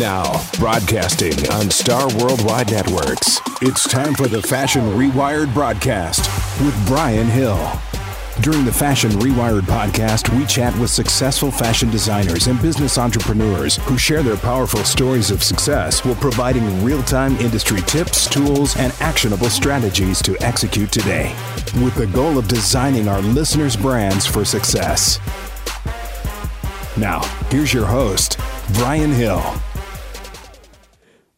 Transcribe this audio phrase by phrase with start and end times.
[0.00, 6.20] Now, broadcasting on Star Worldwide Networks, it's time for the Fashion Rewired broadcast
[6.64, 7.56] with Brian Hill.
[8.40, 13.96] During the Fashion Rewired podcast, we chat with successful fashion designers and business entrepreneurs who
[13.96, 19.48] share their powerful stories of success while providing real time industry tips, tools, and actionable
[19.48, 21.36] strategies to execute today,
[21.76, 25.20] with the goal of designing our listeners' brands for success.
[26.96, 27.20] Now,
[27.50, 28.38] here's your host,
[28.72, 29.42] Brian Hill.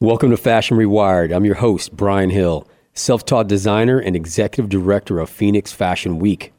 [0.01, 1.35] Welcome to Fashion Rewired.
[1.35, 6.53] I'm your host, Brian Hill, self taught designer and executive director of Phoenix Fashion Week.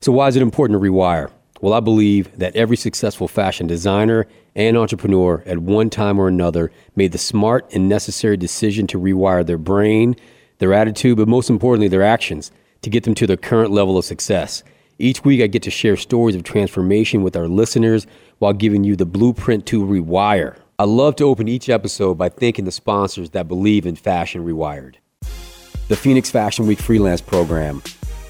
[0.00, 1.30] So, why is it important to rewire?
[1.60, 6.72] Well, I believe that every successful fashion designer and entrepreneur at one time or another
[6.96, 10.16] made the smart and necessary decision to rewire their brain,
[10.56, 14.06] their attitude, but most importantly, their actions to get them to their current level of
[14.06, 14.62] success.
[14.98, 18.06] Each week, I get to share stories of transformation with our listeners
[18.38, 20.56] while giving you the blueprint to rewire.
[20.82, 24.96] I love to open each episode by thanking the sponsors that believe in Fashion Rewired.
[25.86, 27.80] The Phoenix Fashion Week Freelance Program.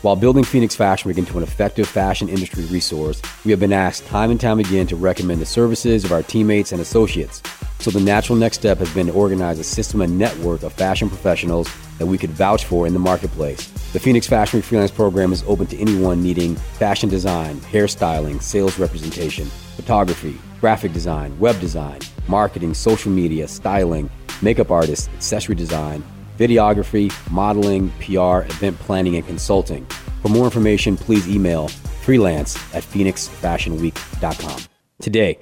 [0.03, 4.07] While building Phoenix Fashion Week into an effective fashion industry resource, we have been asked
[4.07, 7.43] time and time again to recommend the services of our teammates and associates.
[7.79, 11.09] So the natural next step has been to organize a system and network of fashion
[11.09, 13.67] professionals that we could vouch for in the marketplace.
[13.95, 18.79] The Phoenix Fashion Week Freelance Program is open to anyone needing fashion design, hairstyling, sales
[18.79, 24.09] representation, photography, graphic design, web design, marketing, social media, styling,
[24.43, 26.05] makeup artists, accessory design,
[26.39, 29.85] videography, modeling, PR, event planning, and consulting.
[30.23, 34.61] For more information, please email freelance at phoenixfashionweek.com.
[35.01, 35.41] Today,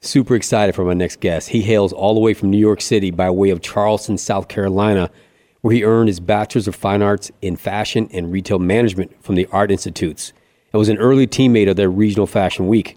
[0.00, 1.50] super excited for my next guest.
[1.50, 5.10] He hails all the way from New York City by way of Charleston, South Carolina,
[5.60, 9.46] where he earned his Bachelor's of Fine Arts in Fashion and Retail Management from the
[9.52, 10.32] Art Institutes
[10.72, 12.96] and was an early teammate of their Regional Fashion Week.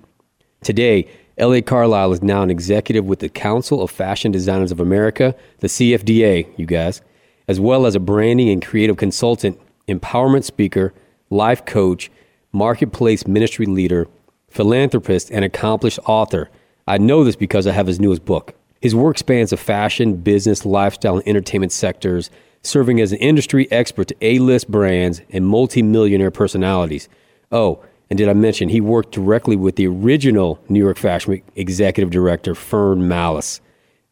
[0.64, 5.36] Today, Elliot Carlisle is now an executive with the Council of Fashion Designers of America,
[5.60, 7.02] the CFDA, you guys,
[7.48, 10.96] as well as a branding and creative consultant, empowerment speaker,
[11.30, 12.09] life coach,
[12.52, 14.08] marketplace ministry leader,
[14.50, 16.50] philanthropist, and accomplished author.
[16.88, 18.56] I know this because I have his newest book.
[18.81, 22.31] His work spans the fashion, business, lifestyle, and entertainment sectors,
[22.64, 27.08] serving as an industry expert to A list brands and multi millionaire personalities.
[27.52, 31.44] Oh, and did I mention he worked directly with the original New York Fashion Week
[31.56, 33.62] executive director, Fern Mallis?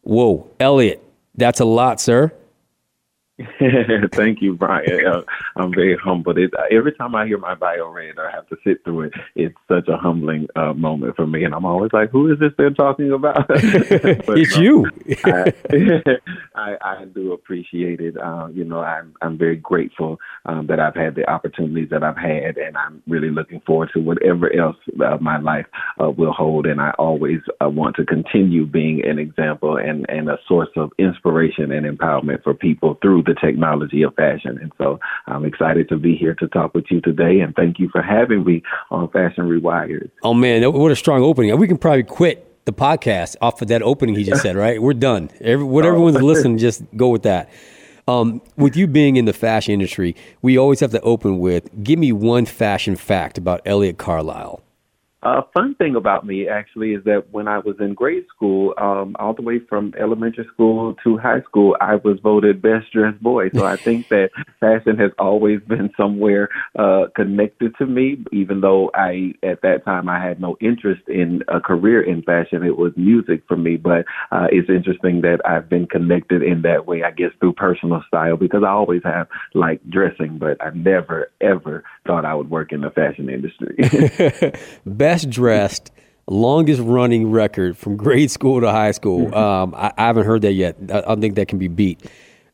[0.02, 1.02] Whoa, Elliot,
[1.34, 2.32] that's a lot, sir.
[4.12, 5.06] Thank you, Brian.
[5.06, 5.20] Uh,
[5.56, 6.38] I'm very humbled.
[6.38, 9.54] It, every time I hear my bio read or have to sit through it, it's
[9.68, 11.44] such a humbling uh, moment for me.
[11.44, 13.46] And I'm always like, who is this they're talking about?
[13.48, 14.86] but, it's you.
[15.24, 15.52] I,
[16.54, 18.16] I, I, do appreciate it.
[18.16, 22.16] Uh, you know, I'm, I'm very grateful um, that I've had the opportunities that I've
[22.16, 25.66] had, and I'm really looking forward to whatever else uh, my life
[26.02, 26.64] uh, will hold.
[26.64, 30.90] And I always uh, want to continue being an example and, and a source of
[30.98, 34.58] inspiration and empowerment for people through the technology of fashion.
[34.60, 37.40] And so I'm excited to be here to talk with you today.
[37.40, 40.10] And thank you for having me on Fashion Rewired.
[40.22, 41.56] Oh, man, what a strong opening.
[41.58, 44.82] We can probably quit the podcast off of that opening he just said, right?
[44.82, 45.30] We're done.
[45.40, 45.88] Every, what oh.
[45.88, 47.50] everyone's listening, just go with that.
[48.08, 51.98] Um, with you being in the fashion industry, we always have to open with give
[51.98, 54.62] me one fashion fact about Elliot Carlisle.
[55.22, 59.16] A fun thing about me actually is that when I was in grade school, um,
[59.18, 63.48] all the way from elementary school to high school, I was voted best dressed boy.
[63.54, 64.28] So I think that
[64.60, 70.08] fashion has always been somewhere uh, connected to me, even though I at that time
[70.10, 72.62] I had no interest in a career in fashion.
[72.62, 76.86] It was music for me, but uh, it's interesting that I've been connected in that
[76.86, 77.02] way.
[77.02, 81.84] I guess through personal style because I always have liked dressing, but I never ever
[82.06, 84.52] thought I would work in the fashion industry.
[84.86, 85.90] best dressed,
[86.26, 89.26] longest running record from grade school to high school.
[89.26, 89.34] Mm-hmm.
[89.34, 90.76] Um, I, I, haven't heard that yet.
[90.90, 92.04] I, I don't think that can be beat.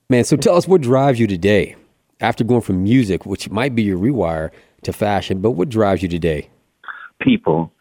[0.09, 1.77] Man, so tell us what drives you today
[2.21, 4.51] after going from music, which might be your rewire,
[4.83, 6.49] to fashion, but what drives you today?
[7.21, 7.73] People.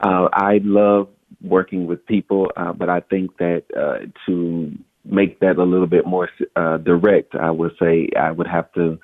[0.00, 1.08] Uh, I love
[1.42, 4.72] working with people, uh, but I think that uh, to
[5.04, 8.98] make that a little bit more uh, direct, I would say I would have to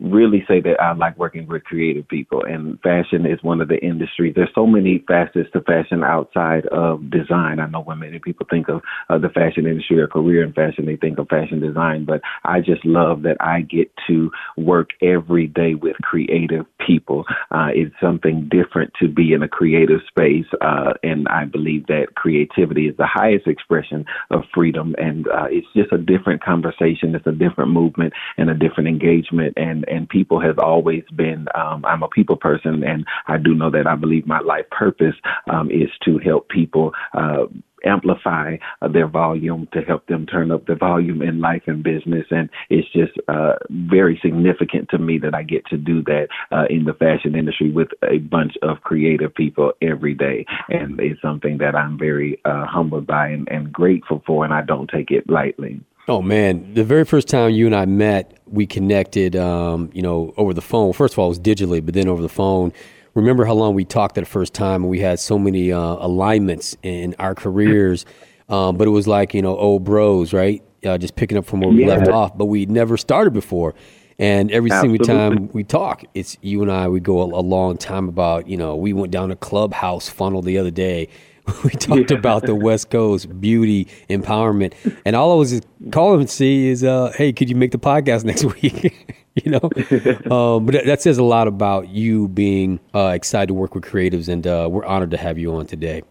[0.00, 3.78] really say that I like working with creative people, and fashion is one of the
[3.78, 4.34] industries.
[4.34, 7.60] There's so many facets to fashion outside of design.
[7.60, 10.86] I know when many people think of uh, the fashion industry or career in fashion,
[10.86, 15.46] they think of fashion design, but I just love that I get to work every
[15.46, 17.24] day with creative people.
[17.50, 22.14] Uh, it's something different to be in a creative space, uh, and I believe that
[22.16, 27.14] creativity is the highest expression of freedom, and uh, it's just a different conversation.
[27.14, 31.46] It's a different movement and a different engagement, and and people has always been.
[31.54, 35.14] Um, I'm a people person, and I do know that I believe my life purpose
[35.50, 36.92] um, is to help people.
[37.12, 37.46] Uh,
[37.84, 42.26] amplify uh, their volume to help them turn up the volume in life and business.
[42.30, 46.64] And it's just uh, very significant to me that I get to do that uh,
[46.70, 50.46] in the fashion industry with a bunch of creative people every day.
[50.68, 54.62] And it's something that I'm very uh, humbled by and, and grateful for, and I
[54.62, 55.80] don't take it lightly.
[56.06, 60.34] Oh man, the very first time you and I met, we connected, um, you know,
[60.36, 60.92] over the phone.
[60.92, 62.72] First of all, it was digitally, but then over the phone.
[63.14, 66.76] Remember how long we talked that first time, and we had so many uh, alignments
[66.82, 68.04] in our careers.
[68.50, 70.62] Um, but it was like you know, old bros, right?
[70.84, 72.36] Uh, just picking up from where we left off.
[72.36, 73.74] But we never started before.
[74.18, 75.04] And every Absolutely.
[75.06, 76.88] single time we talk, it's you and I.
[76.88, 78.76] We go a, a, long time about you know.
[78.76, 81.08] We went down a clubhouse funnel the other day.
[81.64, 82.16] we talked yeah.
[82.16, 84.72] about the West Coast beauty empowerment,
[85.04, 85.60] and all I was
[85.92, 90.34] calling to see is, uh, "Hey, could you make the podcast next week?" you know,
[90.34, 94.28] um, but that says a lot about you being uh, excited to work with creatives,
[94.28, 96.02] and uh, we're honored to have you on today.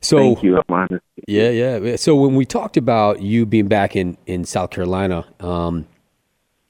[0.00, 0.62] So, Thank you.
[1.26, 1.96] Yeah, yeah.
[1.96, 5.86] So when we talked about you being back in in South Carolina um,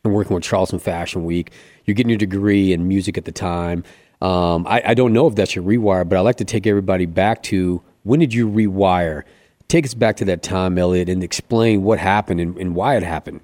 [0.02, 1.52] and working with Charleston Fashion Week,
[1.84, 3.84] you're getting your degree in music at the time.
[4.20, 7.06] Um, I, I, don't know if that's your rewire, but I like to take everybody
[7.06, 9.22] back to when did you rewire?
[9.68, 13.02] Take us back to that time, Elliot, and explain what happened and, and why it
[13.02, 13.40] happened.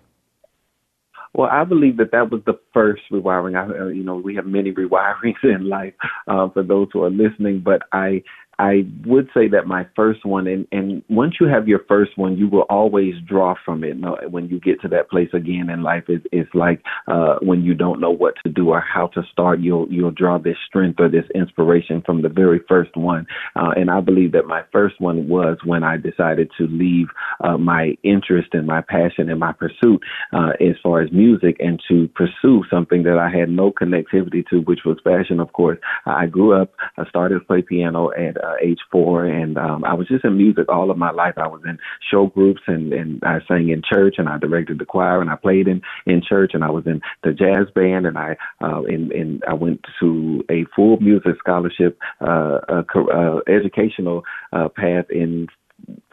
[1.32, 3.56] Well, I believe that that was the first rewiring.
[3.56, 5.92] I, uh, you know, we have many rewirings in life
[6.26, 8.22] uh, for those who are listening, but I
[8.58, 12.36] I would say that my first one, and, and once you have your first one,
[12.36, 13.96] you will always draw from it.
[14.30, 17.74] When you get to that place again in life, it's, it's like uh, when you
[17.74, 21.08] don't know what to do or how to start, you'll you'll draw this strength or
[21.08, 23.26] this inspiration from the very first one.
[23.54, 27.08] Uh, and I believe that my first one was when I decided to leave
[27.44, 30.02] uh, my interest and my passion and my pursuit
[30.32, 34.60] uh, as far as music and to pursue something that I had no connectivity to,
[34.60, 35.40] which was fashion.
[35.40, 36.72] Of course, I grew up.
[36.96, 40.36] I started to play piano at uh, age four, and um, I was just in
[40.36, 41.34] music all of my life.
[41.36, 41.78] I was in
[42.10, 45.36] show groups, and and I sang in church, and I directed the choir, and I
[45.36, 49.12] played in in church, and I was in the jazz band, and I uh, in
[49.12, 52.82] in I went to a full music scholarship, uh, uh,
[53.12, 55.48] uh educational uh, path in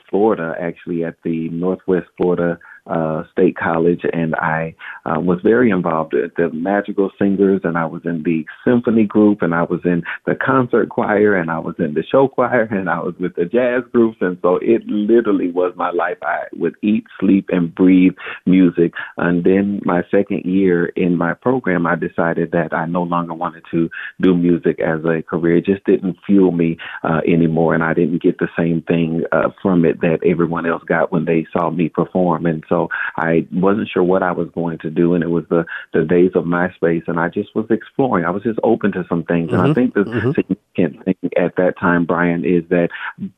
[0.09, 4.75] Florida, actually at the Northwest Florida uh, State College, and I
[5.06, 9.41] uh, was very involved with the Madrigal Singers, and I was in the symphony group,
[9.41, 12.89] and I was in the concert choir, and I was in the show choir, and
[12.89, 16.18] I was with the jazz groups, and so it literally was my life.
[16.24, 18.13] I would eat, sleep, and breathe
[18.45, 18.94] music.
[19.18, 23.63] And then my second year in my program, I decided that I no longer wanted
[23.71, 23.89] to
[24.21, 25.57] do music as a career.
[25.57, 29.50] It just didn't fuel me uh, anymore, and I didn't get the same thing uh,
[29.62, 32.45] from it that everyone else got when they saw me perform.
[32.45, 32.73] And so
[33.18, 36.31] I wasn't sure what I was going to do, and it was the the days
[36.36, 38.25] of MySpace, and I just was exploring.
[38.25, 39.56] I was just open to some things, mm-hmm.
[39.56, 39.74] and I mm-hmm.
[39.74, 40.54] think the mm-hmm.
[40.75, 42.90] Significant thing at that time, Brian, is that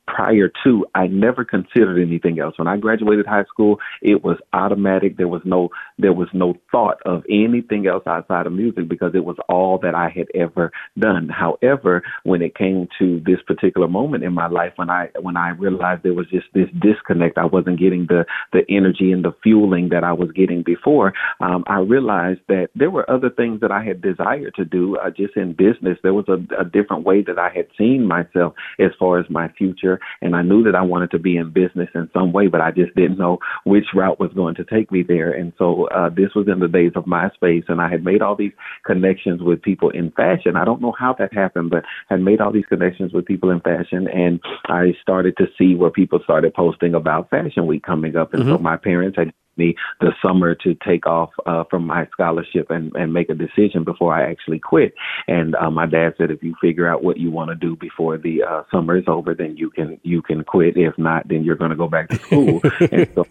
[0.06, 2.58] prior to I never considered anything else.
[2.58, 5.16] When I graduated high school, it was automatic.
[5.16, 9.24] There was no there was no thought of anything else outside of music because it
[9.24, 11.28] was all that I had ever done.
[11.28, 15.50] However, when it came to this particular moment in my life, when I when I
[15.50, 19.90] realized there was just this disconnect, I wasn't getting the the energy and the fueling
[19.90, 23.84] that I was getting before, um, I realized that there were other things that I
[23.84, 25.98] had desired to do uh, just in business.
[26.02, 29.48] There was a, a different way that I had seen myself as far as my
[29.48, 32.60] future, and I knew that I wanted to be in business in some way, but
[32.60, 35.32] I just didn't know which route was going to take me there.
[35.32, 38.36] And so uh, this was in the days of MySpace, and I had made all
[38.36, 38.52] these
[38.84, 40.56] connections with people in fashion.
[40.56, 43.60] I don't know how that happened, but had made all these connections with people in
[43.60, 48.34] fashion, and I started to see where people started posting about Fashion Week coming up,
[48.34, 48.52] and mm-hmm.
[48.52, 52.94] so my parents had me the summer to take off uh, from my scholarship and,
[52.94, 54.94] and make a decision before I actually quit.
[55.28, 58.18] And uh, my dad said, if you figure out what you want to do before
[58.18, 60.76] the uh, summer is over, then you can you can quit.
[60.76, 62.60] If not, then you're going to go back to school.
[62.92, 63.26] and so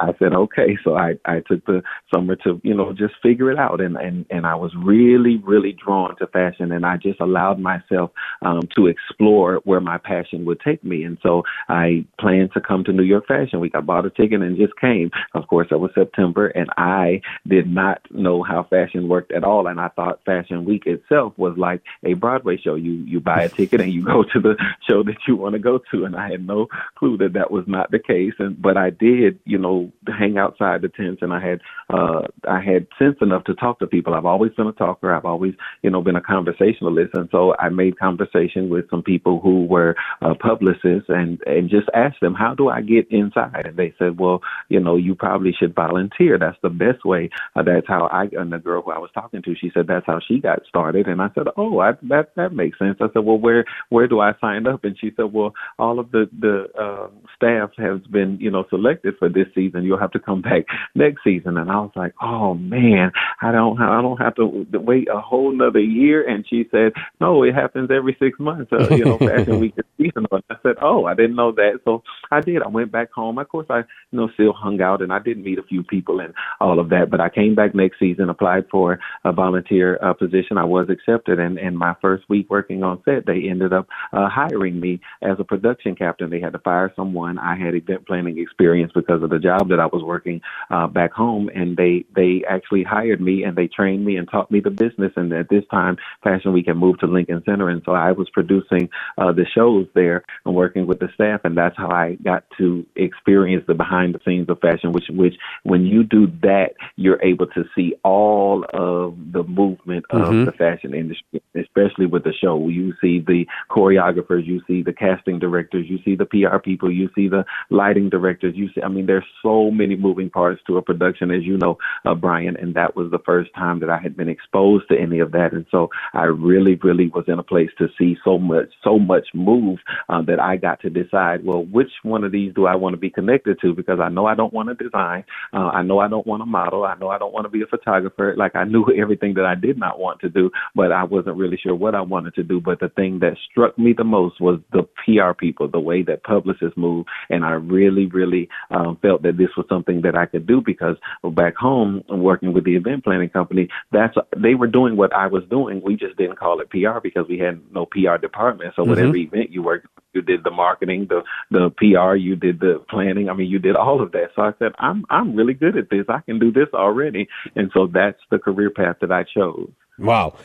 [0.00, 0.76] I said, okay.
[0.84, 3.80] So I, I took the summer to, you know, just figure it out.
[3.80, 8.10] And, and, and I was really, really drawn to fashion and I just allowed myself
[8.42, 11.04] um, to explore where my passion would take me.
[11.04, 13.74] And so I planned to come to New York Fashion Week.
[13.74, 15.10] I bought a ticket and just came.
[15.34, 19.66] Of course, it was September and I did not know how fashion worked at all.
[19.66, 22.74] And I thought Fashion Week itself was like a Broadway show.
[22.74, 24.56] You, you buy a ticket and you go to the
[24.88, 26.04] show that you want to go to.
[26.04, 26.66] And I had no
[26.96, 28.34] clue that that was not the case.
[28.38, 32.60] And, but I did, you know, hang outside the tents, and I had uh, I
[32.60, 34.14] had sense enough to talk to people.
[34.14, 35.14] I've always been a talker.
[35.14, 39.40] I've always you know been a conversationalist, and so I made conversation with some people
[39.40, 43.76] who were uh, publicists, and and just asked them how do I get inside, and
[43.76, 46.38] they said, well, you know, you probably should volunteer.
[46.38, 47.30] That's the best way.
[47.56, 50.06] Uh, that's how I and the girl who I was talking to, she said that's
[50.06, 52.98] how she got started, and I said, oh, I, that that makes sense.
[53.00, 54.84] I said, well, where where do I sign up?
[54.84, 59.14] And she said, well, all of the the uh, staff has been you know selected
[59.18, 59.69] for this season.
[59.74, 61.56] And you'll have to come back next season.
[61.56, 63.12] And I was like, oh man,
[63.42, 66.28] I don't I don't have to wait a whole another year.
[66.28, 68.72] And she said, no, it happens every six months.
[68.72, 70.40] Uh, you know, Fashion Week is seasonal.
[70.50, 71.80] I said, oh, I didn't know that.
[71.84, 72.62] So I did.
[72.62, 73.38] I went back home.
[73.38, 76.20] Of course, I you know still hung out and I did meet a few people
[76.20, 77.10] and all of that.
[77.10, 80.58] But I came back next season, applied for a volunteer uh, position.
[80.58, 84.28] I was accepted, and and my first week working on set, they ended up uh,
[84.28, 86.30] hiring me as a production captain.
[86.30, 87.38] They had to fire someone.
[87.38, 90.40] I had event planning experience because of the job that I was working
[90.70, 94.50] uh, back home, and they they actually hired me and they trained me and taught
[94.50, 95.12] me the business.
[95.16, 98.28] And at this time, Fashion Week had moved to Lincoln Center, and so I was
[98.30, 98.88] producing
[99.18, 102.84] uh, the shows there and working with the staff, and that's how I got to
[102.96, 104.92] experience the behind the scenes of fashion.
[104.92, 110.22] Which which when you do that, you're able to see all of the movement of
[110.22, 110.44] mm-hmm.
[110.44, 112.68] the fashion industry, especially with the show.
[112.68, 117.08] You see the choreographers, you see the casting directors, you see the PR people, you
[117.14, 118.54] see the lighting directors.
[118.56, 121.78] You see, I mean, there's so many moving parts to a production, as you know,
[122.04, 122.56] uh, Brian.
[122.56, 125.52] And that was the first time that I had been exposed to any of that,
[125.52, 129.28] and so I really, really was in a place to see so much, so much
[129.34, 129.78] move
[130.08, 132.98] uh, that I got to decide, well, which one of these do I want to
[132.98, 133.74] be connected to?
[133.74, 136.46] Because I know I don't want to design, uh, I know I don't want to
[136.46, 138.34] model, I know I don't want to be a photographer.
[138.36, 141.58] Like I knew everything that I did not want to do, but I wasn't really
[141.62, 142.60] sure what I wanted to do.
[142.60, 146.22] But the thing that struck me the most was the PR people, the way that
[146.22, 150.46] publicists move, and I really, really um, felt that this was something that I could
[150.46, 150.96] do because
[151.32, 155.42] back home, working with the event planning company, that's they were doing what I was
[155.50, 155.80] doing.
[155.82, 158.74] We just didn't call it PR because we had no PR department.
[158.76, 158.90] So mm-hmm.
[158.90, 163.30] whatever event you worked, you did the marketing, the the PR, you did the planning.
[163.30, 164.30] I mean, you did all of that.
[164.36, 166.04] So I said, I'm I'm really good at this.
[166.08, 169.70] I can do this already, and so that's the career path that I chose.
[169.98, 170.36] Wow.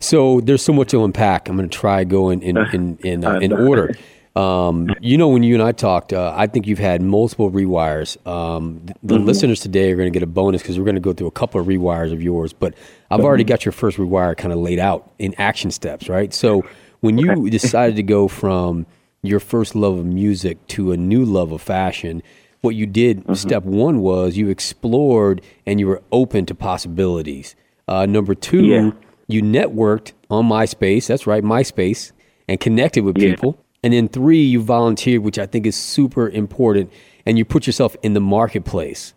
[0.00, 1.48] So there's so much to unpack.
[1.48, 3.94] I'm going to try going in in in, uh, in order.
[4.36, 8.16] Um, you know, when you and I talked, uh, I think you've had multiple rewires.
[8.26, 9.26] Um, the, the mm-hmm.
[9.26, 11.32] listeners today are going to get a bonus because we're going to go through a
[11.32, 12.52] couple of rewires of yours.
[12.52, 12.74] But
[13.10, 13.26] I've mm-hmm.
[13.26, 16.32] already got your first rewire kind of laid out in action steps, right?
[16.32, 16.64] So
[17.00, 17.50] when you okay.
[17.50, 18.86] decided to go from
[19.22, 22.22] your first love of music to a new love of fashion,
[22.60, 23.34] what you did, mm-hmm.
[23.34, 27.56] step one was you explored and you were open to possibilities.
[27.88, 28.90] Uh, number two, yeah.
[29.26, 31.08] you networked on MySpace.
[31.08, 32.12] That's right, MySpace,
[32.46, 33.30] and connected with yeah.
[33.30, 33.58] people.
[33.82, 36.92] And then three, you volunteered, which I think is super important,
[37.24, 39.14] and you put yourself in the marketplace.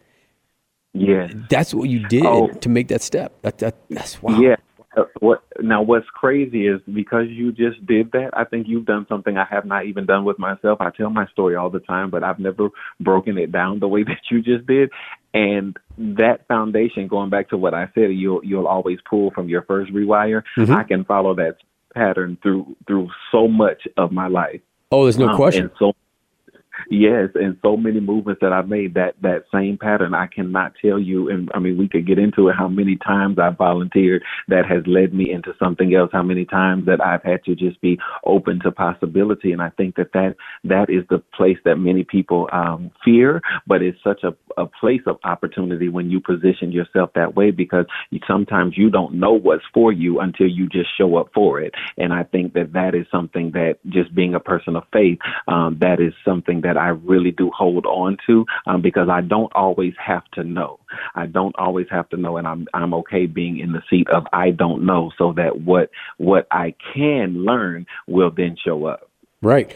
[0.93, 2.47] Yeah, that's what you did oh.
[2.47, 3.41] to make that step.
[3.41, 4.39] That, that that's wow.
[4.39, 4.55] Yeah.
[4.95, 5.81] Uh, what now?
[5.81, 8.29] What's crazy is because you just did that.
[8.33, 10.79] I think you've done something I have not even done with myself.
[10.81, 14.03] I tell my story all the time, but I've never broken it down the way
[14.03, 14.91] that you just did.
[15.33, 19.63] And that foundation, going back to what I said, you'll you'll always pull from your
[19.63, 20.43] first rewire.
[20.55, 20.73] Mm-hmm.
[20.73, 21.57] I can follow that
[21.93, 24.61] pattern through through so much of my life.
[24.91, 25.71] Oh, there's no um, question.
[25.79, 25.93] so
[26.89, 30.13] Yes, and so many movements that I've made that that same pattern.
[30.13, 32.55] I cannot tell you, and I mean we could get into it.
[32.57, 36.09] How many times I volunteered that has led me into something else.
[36.11, 39.51] How many times that I've had to just be open to possibility.
[39.51, 43.81] And I think that that that is the place that many people um, fear, but
[43.81, 47.85] it's such a a place of opportunity when you position yourself that way because
[48.27, 51.73] sometimes you don't know what's for you until you just show up for it.
[51.97, 55.77] And I think that that is something that just being a person of faith, um,
[55.81, 59.93] that is something that I really do hold on to um, because I don't always
[60.03, 60.79] have to know.
[61.15, 64.25] I don't always have to know, and I'm I'm okay being in the seat of
[64.33, 69.09] I don't know, so that what what I can learn will then show up.
[69.41, 69.75] Right.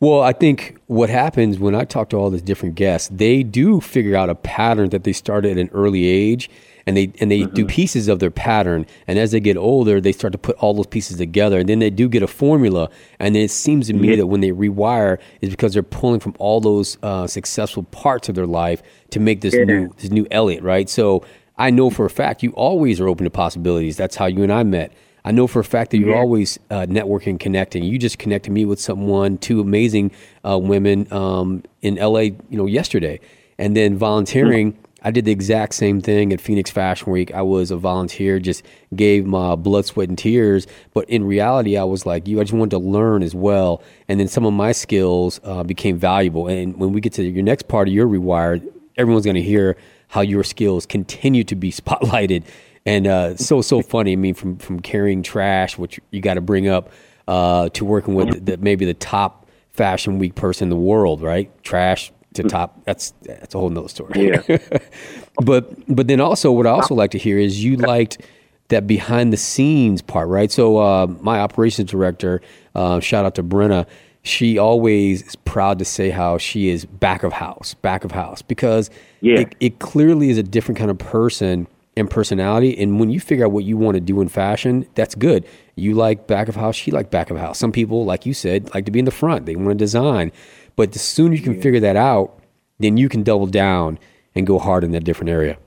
[0.00, 3.80] Well, I think what happens when I talk to all these different guests, they do
[3.80, 6.50] figure out a pattern that they started at an early age
[6.86, 7.54] and they and they mm-hmm.
[7.54, 10.74] do pieces of their pattern and as they get older they start to put all
[10.74, 14.10] those pieces together and then they do get a formula and it seems to me
[14.10, 14.16] yeah.
[14.16, 18.34] that when they rewire is because they're pulling from all those uh, successful parts of
[18.34, 19.64] their life to make this yeah.
[19.64, 21.24] new this new Elliot right so
[21.56, 24.52] I know for a fact you always are open to possibilities that's how you and
[24.52, 24.92] I met
[25.26, 26.18] I know for a fact that you're yeah.
[26.18, 27.82] always uh, networking, connecting.
[27.82, 30.10] You just connected me with someone, two amazing
[30.46, 33.20] uh, women um, in LA, you know, yesterday,
[33.56, 34.72] and then volunteering.
[34.72, 34.80] Mm-hmm.
[35.04, 37.32] I did the exact same thing at Phoenix Fashion Week.
[37.34, 38.64] I was a volunteer, just
[38.96, 40.66] gave my blood, sweat, and tears.
[40.94, 42.40] But in reality, I was like you.
[42.40, 45.98] I just wanted to learn as well, and then some of my skills uh, became
[45.98, 46.48] valuable.
[46.48, 49.76] And when we get to your next part of your rewired, everyone's going to hear
[50.08, 52.44] how your skills continue to be spotlighted.
[52.86, 54.12] And uh, so so funny.
[54.12, 56.90] I mean, from from carrying trash, which you got to bring up,
[57.28, 61.50] uh, to working with the, maybe the top fashion week person in the world, right?
[61.62, 62.84] Trash to top.
[62.84, 64.28] That's that's a whole nother story.
[64.28, 64.58] Yeah.
[65.44, 68.20] but but then also, what I also like to hear is you liked
[68.68, 70.50] that behind the scenes part, right?
[70.50, 72.40] So uh, my operations director,
[72.74, 73.86] uh, shout out to Brenna.
[74.22, 78.40] She always is proud to say how she is back of house, back of house,
[78.40, 78.88] because
[79.20, 79.40] Yeah.
[79.40, 82.76] it, it clearly is a different kind of person and personality.
[82.78, 85.44] And when you figure out what you want to do in fashion, that's good.
[85.76, 87.58] You like back of house, she like back of house.
[87.58, 89.44] Some people, like you said, like to be in the front.
[89.44, 90.32] They want to design.
[90.76, 92.40] But the sooner you can figure that out,
[92.78, 93.98] then you can double down
[94.34, 95.58] and go hard in that different area.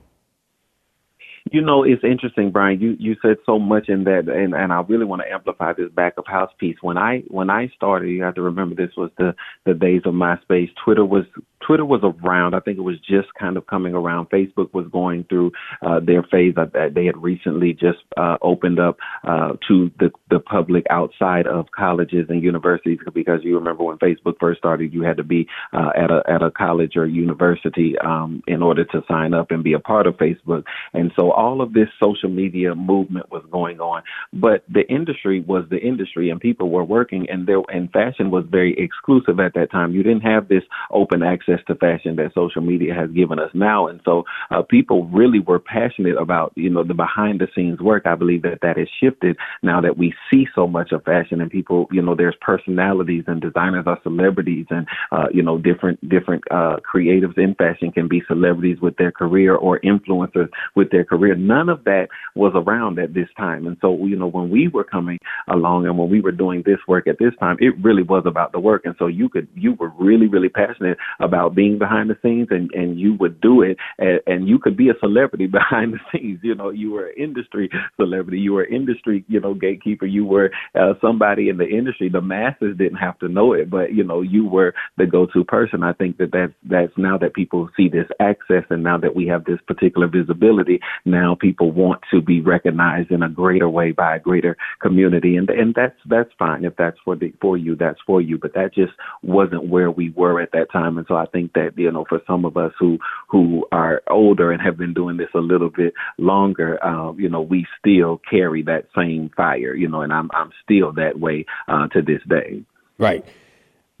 [1.50, 2.78] You know, it's interesting, Brian.
[2.80, 5.90] You you said so much in that, and and I really want to amplify this
[5.90, 6.76] back of house piece.
[6.82, 9.34] When I when I started, you have to remember this was the
[9.64, 10.70] the days of MySpace.
[10.84, 11.24] Twitter was
[11.66, 12.54] Twitter was around.
[12.54, 14.30] I think it was just kind of coming around.
[14.30, 18.98] Facebook was going through uh, their phase that they had recently just uh, opened up
[19.26, 22.98] uh, to the the public outside of colleges and universities.
[23.12, 26.42] Because you remember when Facebook first started, you had to be uh, at a at
[26.42, 30.14] a college or university um, in order to sign up and be a part of
[30.16, 30.64] Facebook.
[30.94, 35.64] And so all of this social media movement was going on, but the industry was
[35.70, 39.70] the industry, and people were working, and there and fashion was very exclusive at that
[39.70, 39.92] time.
[39.92, 43.86] You didn't have this open access to fashion that social media has given us now,
[43.86, 48.04] and so uh, people really were passionate about you know the behind the scenes work.
[48.06, 51.50] I believe that that has shifted now that we see so much of fashion, and
[51.50, 56.42] people you know there's personalities and designers are celebrities, and uh, you know different different
[56.50, 61.34] uh, creatives in fashion can be celebrities with their career or influencers with their career.
[61.34, 63.66] None of that was around at this time.
[63.66, 66.78] And so, you know, when we were coming along and when we were doing this
[66.86, 68.82] work at this time, it really was about the work.
[68.84, 72.70] And so you could, you were really, really passionate about being behind the scenes and,
[72.72, 76.40] and you would do it and, and you could be a celebrity behind the scenes.
[76.42, 80.24] You know, you were an industry celebrity, you were an industry, you know, gatekeeper, you
[80.24, 82.08] were uh, somebody in the industry.
[82.08, 85.82] The masses didn't have to know it, but, you know, you were the go-to person.
[85.82, 89.26] I think that that's, that's now that people see this access and now that we
[89.26, 94.16] have this particular visibility, now people want to be recognized in a greater way by
[94.16, 98.00] a greater community, and and that's that's fine if that's for the for you, that's
[98.06, 98.38] for you.
[98.38, 98.92] But that just
[99.22, 102.20] wasn't where we were at that time, and so I think that you know for
[102.26, 105.94] some of us who who are older and have been doing this a little bit
[106.18, 110.50] longer, um, you know, we still carry that same fire, you know, and I'm I'm
[110.64, 112.62] still that way uh, to this day.
[112.98, 113.24] Right.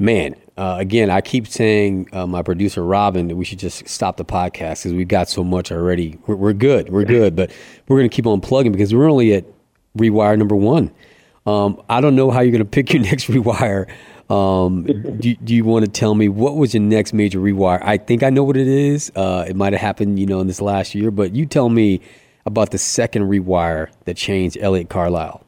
[0.00, 4.16] Man, uh, again, I keep saying uh, my producer Robin that we should just stop
[4.16, 6.16] the podcast because we've got so much already.
[6.26, 7.50] We're, we're good, we're good, but
[7.88, 9.44] we're going to keep on plugging because we're only at
[9.96, 10.92] rewire number one.
[11.46, 13.90] Um, I don't know how you're going to pick your next rewire.
[14.30, 14.84] Um,
[15.20, 17.80] do, do you want to tell me what was your next major rewire?
[17.82, 19.10] I think I know what it is.
[19.14, 22.00] Uh, it might have happened, you know, in this last year, but you tell me
[22.46, 25.44] about the second rewire that changed Elliot Carlisle.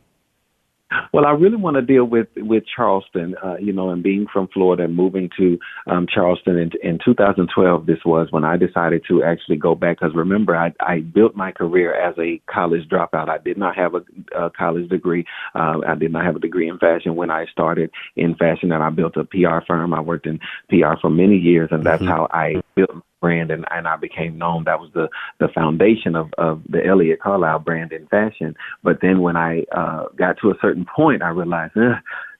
[1.12, 4.48] Well, I really want to deal with with Charleston, uh, you know, and being from
[4.52, 7.86] Florida and moving to um, Charleston in, in 2012.
[7.86, 11.52] This was when I decided to actually go back because remember, I, I built my
[11.52, 13.28] career as a college dropout.
[13.28, 14.02] I did not have a,
[14.36, 15.24] a college degree.
[15.54, 18.82] Uh, I did not have a degree in fashion when I started in fashion, and
[18.82, 19.94] I built a PR firm.
[19.94, 22.08] I worked in PR for many years, and that's Mm-hmm.
[22.08, 24.64] how I built brand and, and I became known.
[24.64, 28.56] That was the, the foundation of, of the Elliot Carlisle brand in fashion.
[28.82, 31.94] But then when I uh, got to a certain point, I realized, eh,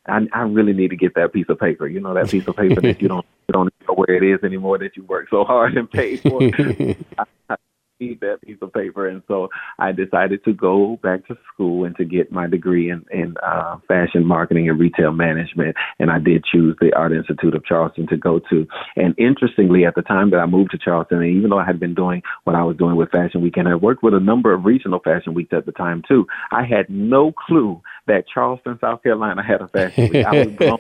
[0.07, 1.87] I, I really need to get that piece of paper.
[1.87, 4.43] You know, that piece of paper that you don't you don't know where it is
[4.45, 6.43] anymore that you worked so hard and paid for.
[6.43, 6.97] I,
[7.49, 7.57] I
[8.01, 11.95] need that piece of paper, and so I decided to go back to school and
[11.97, 15.77] to get my degree in in uh, fashion marketing and retail management.
[15.99, 18.67] And I did choose the Art Institute of Charleston to go to.
[18.97, 21.79] And interestingly, at the time that I moved to Charleston, and even though I had
[21.79, 24.53] been doing what I was doing with Fashion Week, and I worked with a number
[24.53, 29.03] of regional fashion weeks at the time too, I had no clue that Charleston, South
[29.03, 30.27] Carolina, had a fashion week.
[30.27, 30.79] I was blown.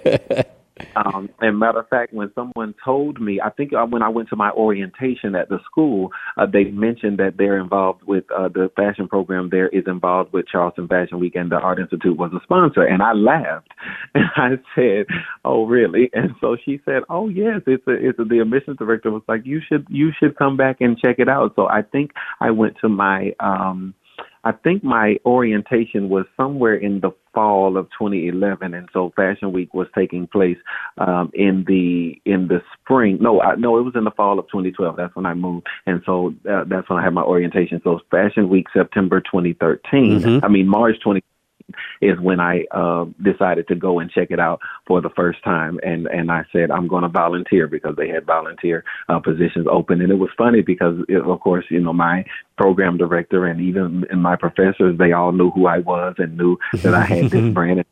[0.96, 4.28] Um, and matter of fact, when someone told me, I think uh, when I went
[4.30, 8.70] to my orientation at the school, uh, they mentioned that they're involved with uh, the
[8.76, 9.48] fashion program.
[9.50, 12.82] There is involved with Charleston Fashion Week, and the Art Institute was a sponsor.
[12.82, 13.68] And I laughed,
[14.14, 15.06] and I said,
[15.44, 19.10] "Oh, really?" And so she said, "Oh, yes, it's a, it's a, the admissions director
[19.10, 22.12] was like, you should you should come back and check it out." So I think
[22.40, 23.94] I went to my um,
[24.44, 29.72] I think my orientation was somewhere in the fall of 2011, and so Fashion Week
[29.74, 30.56] was taking place
[30.98, 33.18] um, in the in the spring.
[33.20, 34.96] No, I, no, it was in the fall of 2012.
[34.96, 37.80] That's when I moved, and so uh, that's when I had my orientation.
[37.84, 40.20] So Fashion Week, September 2013.
[40.20, 40.44] Mhm.
[40.44, 41.22] I mean March 20.
[42.00, 45.78] Is when I uh, decided to go and check it out for the first time,
[45.82, 50.00] and and I said I'm going to volunteer because they had volunteer uh, positions open,
[50.00, 52.24] and it was funny because it, of course you know my
[52.56, 56.94] program director and even my professors they all knew who I was and knew that
[56.94, 57.84] I had this brand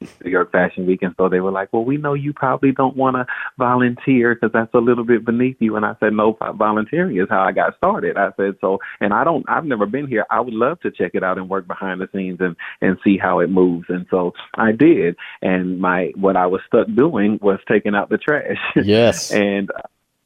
[0.00, 2.96] New York Fashion Week, and so they were like, "Well, we know you probably don't
[2.96, 3.26] want to
[3.58, 7.40] volunteer because that's a little bit beneath you." And I said, "No, volunteering is how
[7.40, 10.26] I got started." I said, "So, and I don't, I've never been here.
[10.30, 13.16] I would love to check it out and work behind the scenes and and see
[13.16, 17.58] how it moves." And so I did, and my what I was stuck doing was
[17.66, 18.58] taking out the trash.
[18.76, 19.70] Yes, and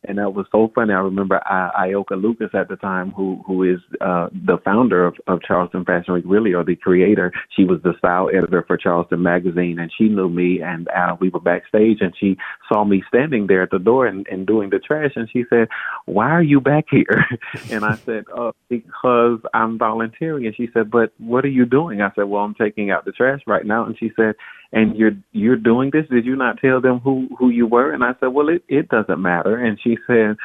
[0.04, 0.92] and that was so funny.
[0.92, 5.16] I remember I- Ayoka Lucas at the time, who who is uh, the founder of,
[5.26, 7.32] of Charleston Fashion Week, really, or the creator.
[7.54, 10.62] She was the style editor for Charleston Magazine, and she knew me.
[10.62, 12.36] And uh, we were backstage, and she
[12.68, 15.68] saw me standing there at the door and, and doing the trash, and she said,
[16.06, 17.26] "Why are you back here?"
[17.70, 22.00] and I said, "Oh, because I'm volunteering." And she said, "But what are you doing?"
[22.00, 24.34] I said, "Well, I'm taking out the trash right now." And she said,
[24.72, 27.92] and you're you're doing this did you not tell them who who you were?
[27.92, 29.56] And i said well it it doesn't matter.
[29.56, 30.37] And she said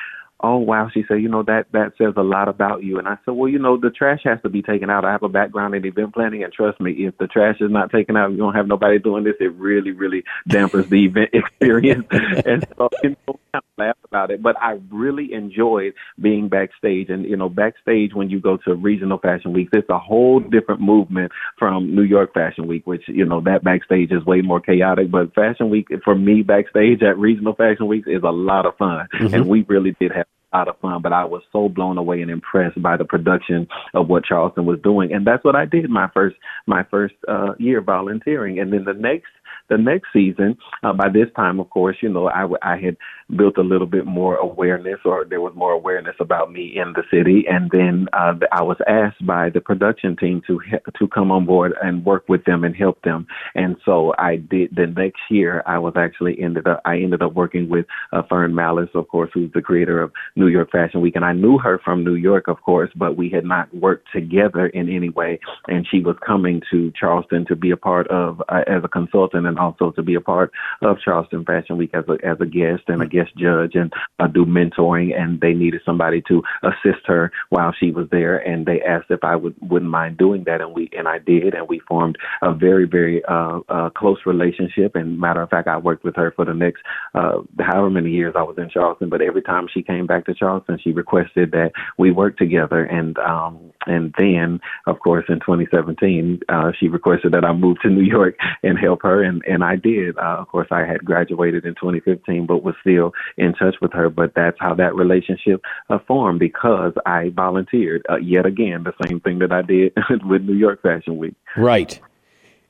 [0.42, 3.00] oh wow she said you know that that says a lot about you.
[3.00, 5.06] And i said well you know the trash has to be taken out.
[5.06, 7.92] I have a background in event planning and trust me if the trash is not
[7.92, 12.06] taken out you don't have nobody doing this it really really dampers the event experience.
[12.46, 17.10] And so you know kind of laugh about it but i really enjoyed being backstage.
[17.10, 20.82] And you know backstage when you go to regional fashion weeks it's a whole different
[20.82, 25.10] movement from new york fashion week which you know that backstage is way more chaotic.
[25.10, 29.08] But fashion week for me backstage at regional fashion weeks is a lot of fun.
[29.16, 29.34] Mm-hmm.
[29.34, 32.32] and we really did have lot of fun, but I was so blown away and
[32.32, 36.10] impressed by the production of what Charleston was doing, and that's what I did my
[36.14, 39.28] first my first uh, year volunteering, and then the next
[39.70, 42.98] the next season, uh, by this time, of course, you know, I, I had
[43.36, 47.04] built a little bit more awareness or there was more awareness about me in the
[47.12, 47.46] city.
[47.50, 50.60] And then uh, I was asked by the production team to,
[51.00, 53.26] to come on board and work with them and help them.
[53.56, 57.34] And so I did the next year, I was actually ended up, I ended up
[57.34, 61.16] working with uh, Fern Mallis, of course, who's the creator of New York Fashion Week.
[61.16, 64.68] And I knew her from New York, of course, but we had not worked together
[64.68, 65.40] in any way.
[65.68, 69.48] And she was coming to Charleston to be a part of, uh, as a consultant
[69.48, 72.84] and also to be a part of Charleston Fashion Week as a as a guest
[72.88, 75.10] and a guest judge and uh, do mentoring.
[75.20, 78.38] And they needed somebody to assist her while she was there.
[78.38, 81.54] And they asked if I would wouldn't mind doing that, and we and I did,
[81.54, 84.96] and we formed a very very uh, uh, close relationship.
[84.96, 86.82] And matter of fact, I worked with her for the next
[87.14, 89.10] uh, however many years I was in Charleston.
[89.10, 92.84] But every time she came back to Charleston, she requested that we work together.
[92.84, 97.90] And um, and then, of course, in 2017, uh, she requested that I move to
[97.96, 100.18] New York and help her, and and I did.
[100.18, 104.10] Uh, of course, I had graduated in 2015, but was still in touch with her.
[104.10, 109.20] But that's how that relationship uh, formed because I volunteered uh, yet again, the same
[109.20, 109.94] thing that I did
[110.26, 111.36] with New York Fashion Week.
[111.58, 112.00] Right.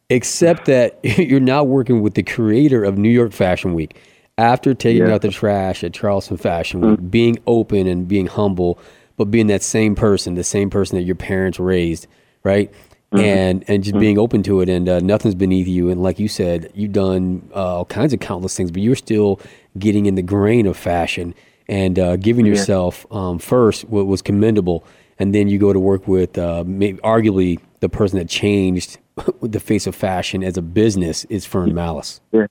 [0.10, 3.98] Except that you're now working with the creator of New York Fashion Week.
[4.38, 5.14] After taking yeah.
[5.14, 7.08] out the trash at Charleston Fashion Week, mm-hmm.
[7.08, 8.78] being open and being humble,
[9.18, 12.08] but being that same person, the same person that your parents raised,
[12.44, 12.72] right?
[13.16, 13.24] Mm-hmm.
[13.24, 14.02] and and just mm-hmm.
[14.02, 17.48] being open to it and uh, nothing's beneath you and like you said you've done
[17.56, 19.40] uh, all kinds of countless things but you're still
[19.78, 21.34] getting in the grain of fashion
[21.70, 22.54] and uh, giving yeah.
[22.54, 24.84] yourself um, first what was commendable
[25.20, 28.98] and then you go to work with uh, maybe arguably the person that changed
[29.42, 32.48] the face of fashion as a business is Fern Mallis yeah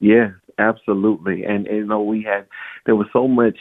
[0.00, 2.44] yeah absolutely and, and you know we had
[2.86, 3.56] there was so much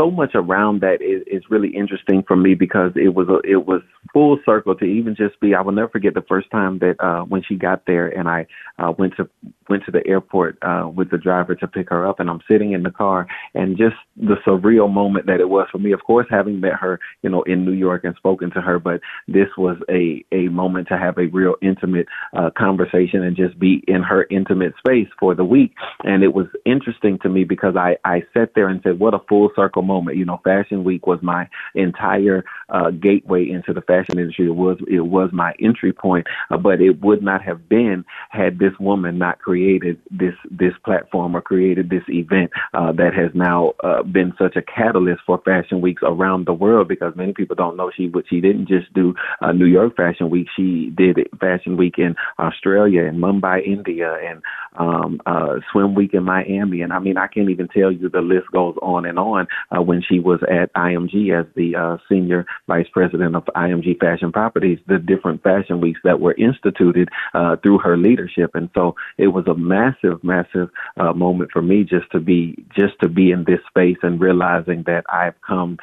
[0.00, 3.66] so much around that is, is really interesting for me because it was a, it
[3.66, 3.82] was
[4.12, 5.54] full circle to even just be.
[5.54, 8.46] I will never forget the first time that uh, when she got there and I
[8.80, 9.28] uh, went to
[9.68, 12.72] went to the airport uh, with the driver to pick her up, and I'm sitting
[12.72, 15.92] in the car, and just the surreal moment that it was for me.
[15.92, 19.00] Of course, having met her, you know, in New York and spoken to her, but
[19.28, 23.84] this was a a moment to have a real intimate uh, conversation and just be
[23.86, 25.74] in her intimate space for the week.
[26.04, 29.20] And it was interesting to me because I I sat there and said, what a
[29.28, 30.16] full circle moment.
[30.16, 34.46] You know, Fashion Week was my entire uh, gateway into the fashion industry.
[34.46, 38.58] It was it was my entry point, uh, but it would not have been had
[38.58, 43.72] this woman not created this this platform or created this event uh, that has now
[43.84, 46.88] uh, been such a catalyst for Fashion Weeks around the world.
[46.88, 50.30] Because many people don't know she but she didn't just do uh, New York Fashion
[50.30, 50.48] Week.
[50.56, 54.42] She did Fashion Week in Australia and Mumbai, India, and
[54.76, 56.82] um, uh, Swim Week in Miami.
[56.82, 59.46] And I mean, I can't even tell you the list goes on and on.
[59.76, 64.32] Uh, when she was at IMG as the uh, senior vice president of IMG Fashion
[64.32, 68.50] Properties, the different fashion weeks that were instituted uh, through her leadership.
[68.54, 72.94] And so it was a massive, massive uh, moment for me just to be just
[73.02, 75.78] to be in this space and realizing that I've come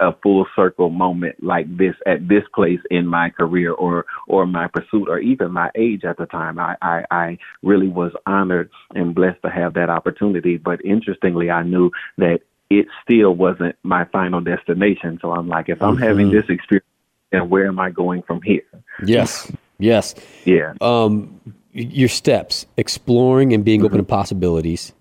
[0.00, 4.68] a full circle moment like this at this place in my career or or my
[4.68, 6.58] pursuit or even my age at the time.
[6.58, 10.56] I, I, I really was honored and blessed to have that opportunity.
[10.56, 15.18] But interestingly, I knew that it still wasn't my final destination.
[15.22, 16.02] So I'm like, if I'm mm-hmm.
[16.02, 16.86] having this experience,
[17.32, 18.62] then where am I going from here?
[19.04, 19.50] Yes.
[19.78, 20.14] Yes.
[20.44, 20.74] Yeah.
[20.80, 21.40] Um,
[21.72, 23.86] your steps, exploring and being mm-hmm.
[23.86, 24.92] open to possibilities,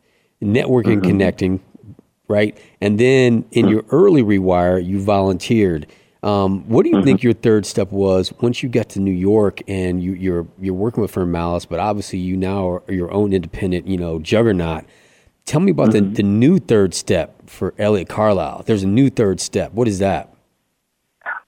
[0.41, 1.09] networking, mm-hmm.
[1.09, 1.59] connecting,
[2.27, 2.57] right?
[2.81, 3.67] And then in mm-hmm.
[3.67, 5.87] your early rewire, you volunteered.
[6.23, 7.05] Um, what do you mm-hmm.
[7.05, 10.47] think your third step was once you got to New York and you, are you're,
[10.59, 14.19] you're working with Fern Mallis, but obviously you now are your own independent, you know,
[14.19, 14.85] juggernaut.
[15.45, 16.13] Tell me about mm-hmm.
[16.13, 18.63] the, the new third step for Elliot Carlisle.
[18.65, 19.71] There's a new third step.
[19.71, 20.33] What is that?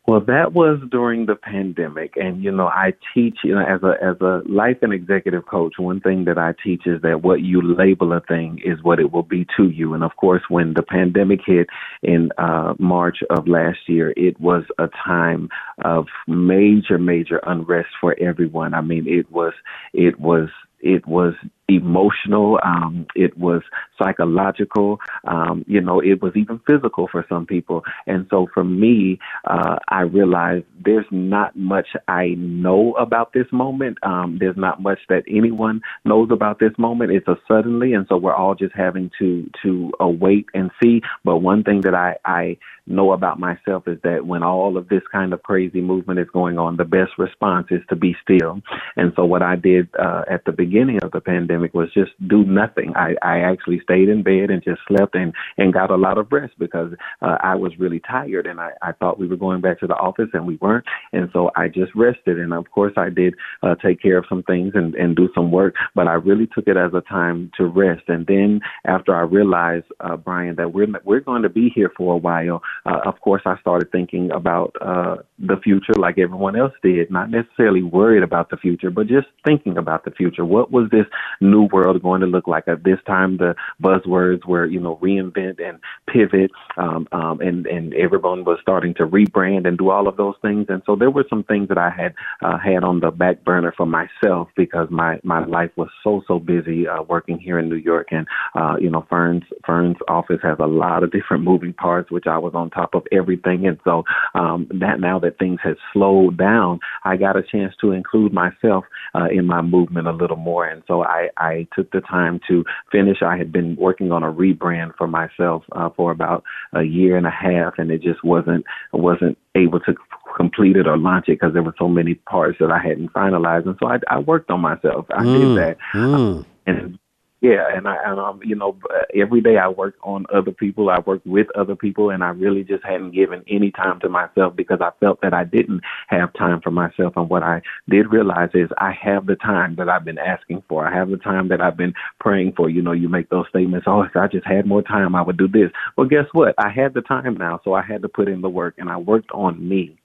[0.09, 3.37] Well, that was during the pandemic, and you know, I teach.
[3.43, 6.87] You know, as a as a life and executive coach, one thing that I teach
[6.87, 9.93] is that what you label a thing is what it will be to you.
[9.93, 11.67] And of course, when the pandemic hit
[12.01, 15.47] in uh, March of last year, it was a time
[15.85, 18.73] of major, major unrest for everyone.
[18.73, 19.53] I mean, it was
[19.93, 21.35] it was it was
[21.69, 22.59] emotional.
[22.63, 23.61] Um, it was
[24.01, 24.99] psychological.
[25.25, 27.83] Um, you know, it was even physical for some people.
[28.07, 33.97] And so for me, uh, I realized there's not much I know about this moment.
[34.03, 37.11] Um, there's not much that anyone knows about this moment.
[37.11, 41.01] It's a suddenly, and so we're all just having to to await and see.
[41.23, 42.57] But one thing that I I
[42.89, 46.57] know about myself is that when all of this kind of crazy movement is going
[46.57, 48.61] on, the best response is to be still.
[48.95, 52.43] And so what I did uh, at the beginning of the pandemic was just do
[52.43, 52.93] nothing.
[52.95, 56.31] I, I actually stayed in bed and just slept and, and got a lot of
[56.31, 59.79] rest because uh, I was really tired and I, I thought we were going back
[59.79, 60.85] to the office and we weren't.
[61.13, 62.39] And so I just rested.
[62.39, 65.51] And of course I did uh, take care of some things and, and do some
[65.51, 68.03] work, but I really took it as a time to rest.
[68.07, 72.13] And then after I realized, uh, Brian, that we're, we're going to be here for
[72.13, 76.73] a while, uh, of course, I started thinking about uh, the future like everyone else
[76.83, 80.45] did, not necessarily worried about the future, but just thinking about the future.
[80.45, 81.05] What was this
[81.49, 82.67] new world going to look like?
[82.67, 87.93] At this time, the buzzwords were, you know, reinvent and pivot, um, um, and and
[87.93, 90.67] everyone was starting to rebrand and do all of those things.
[90.69, 93.73] And so there were some things that I had uh, had on the back burner
[93.75, 97.75] for myself because my my life was so so busy uh, working here in New
[97.75, 102.11] York, and uh, you know, Fern's Fern's office has a lot of different moving parts,
[102.11, 103.67] which I was on top of everything.
[103.67, 107.91] And so um, that now that things had slowed down, I got a chance to
[107.91, 108.85] include myself
[109.15, 110.65] uh, in my movement a little more.
[110.67, 113.21] And so I, I took the time to finish.
[113.21, 117.25] I had been working on a rebrand for myself uh, for about a year and
[117.25, 119.95] a half, and it just wasn't wasn't able to
[120.35, 123.65] complete it or launch it because there were so many parts that I hadn't finalized.
[123.65, 125.05] And so I, I worked on myself.
[125.09, 125.77] I mm, did that.
[125.93, 126.45] Mm.
[126.67, 126.99] and
[127.41, 128.77] yeah, and I and um you know
[129.15, 130.89] every day I work on other people.
[130.89, 134.55] I work with other people, and I really just hadn't given any time to myself
[134.57, 137.13] because I felt that I didn't have time for myself.
[137.15, 140.85] And what I did realize is I have the time that I've been asking for.
[140.85, 142.69] I have the time that I've been praying for.
[142.69, 143.87] You know, you make those statements.
[143.87, 145.71] Oh, if I just had more time, I would do this.
[145.95, 146.55] Well, guess what?
[146.57, 148.97] I had the time now, so I had to put in the work, and I
[148.97, 149.97] worked on me.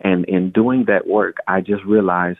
[0.00, 2.38] And in doing that work, I just realized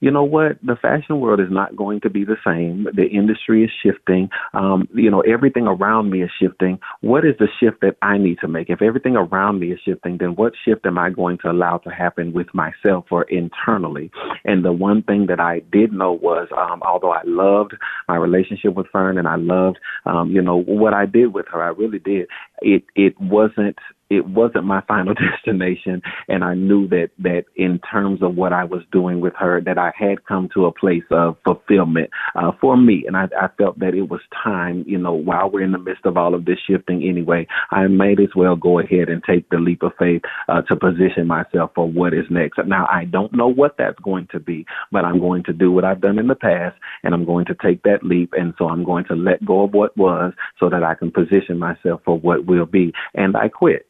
[0.00, 0.58] you know what?
[0.62, 2.86] The fashion world is not going to be the same.
[2.94, 4.28] The industry is shifting.
[4.54, 6.78] Um, you know, everything around me is shifting.
[7.00, 8.70] What is the shift that I need to make?
[8.70, 11.90] If everything around me is shifting, then what shift am I going to allow to
[11.90, 14.10] happen with myself or internally?
[14.44, 17.74] And the one thing that I did know was, um, although I loved
[18.08, 21.62] my relationship with Fern and I loved, um, you know, what I did with her,
[21.62, 22.28] I really did.
[22.60, 23.76] It it wasn't
[24.10, 28.64] it wasn't my final destination and I knew that that in terms of what I
[28.64, 32.76] was doing with her that I had come to a place of fulfillment uh, for
[32.76, 33.04] me.
[33.06, 36.06] And I, I felt that it was time you know while we're in the midst
[36.06, 39.58] of all of this shifting anyway I might as well go ahead and take the
[39.58, 42.58] leap of faith uh, to position myself for what is next.
[42.66, 45.84] Now I don't know what that's going to be but I'm going to do what
[45.84, 48.32] I've done in the past and I'm going to take that leap.
[48.36, 51.58] And so I'm going to let go of what was so that I can position
[51.58, 52.92] myself for what will be.
[53.14, 53.86] And I quit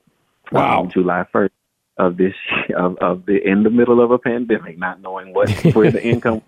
[0.52, 0.82] Wow.
[0.82, 1.50] Um, July 1st
[1.98, 2.34] of this
[2.76, 6.42] of, of the in the middle of a pandemic, not knowing what where the income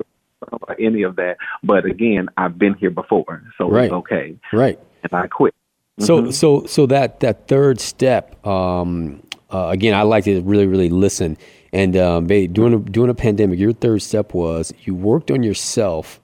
[0.52, 1.36] or any of that.
[1.62, 3.84] But again, I've been here before, so right.
[3.84, 4.36] it's okay.
[4.52, 4.78] Right.
[5.02, 5.54] And I quit.
[5.98, 6.30] So mm-hmm.
[6.30, 8.44] so so that that third step.
[8.46, 11.36] Um, uh, again, I like to really really listen.
[11.72, 16.20] And um, during a, during a pandemic, your third step was you worked on yourself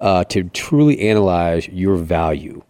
[0.00, 2.62] uh, to truly analyze your value.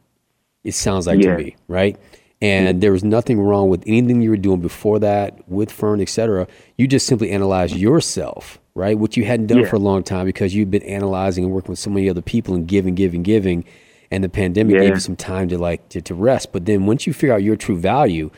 [0.63, 1.37] It sounds like yeah.
[1.37, 1.99] to me, right?
[2.43, 6.47] And there was nothing wrong with anything you were doing before that with Fern, etc.
[6.77, 8.99] You just simply analyzed yourself, right?
[8.99, 9.69] What you hadn't done yeah.
[9.69, 12.55] for a long time because you've been analyzing and working with so many other people
[12.55, 13.65] and giving, giving, giving,
[14.11, 14.83] and the pandemic yeah.
[14.83, 16.53] gave you some time to like to, to rest.
[16.53, 18.31] But then once you figure out your true value,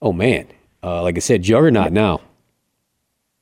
[0.00, 0.46] oh man,
[0.82, 2.20] uh, like I said, juggernaut now.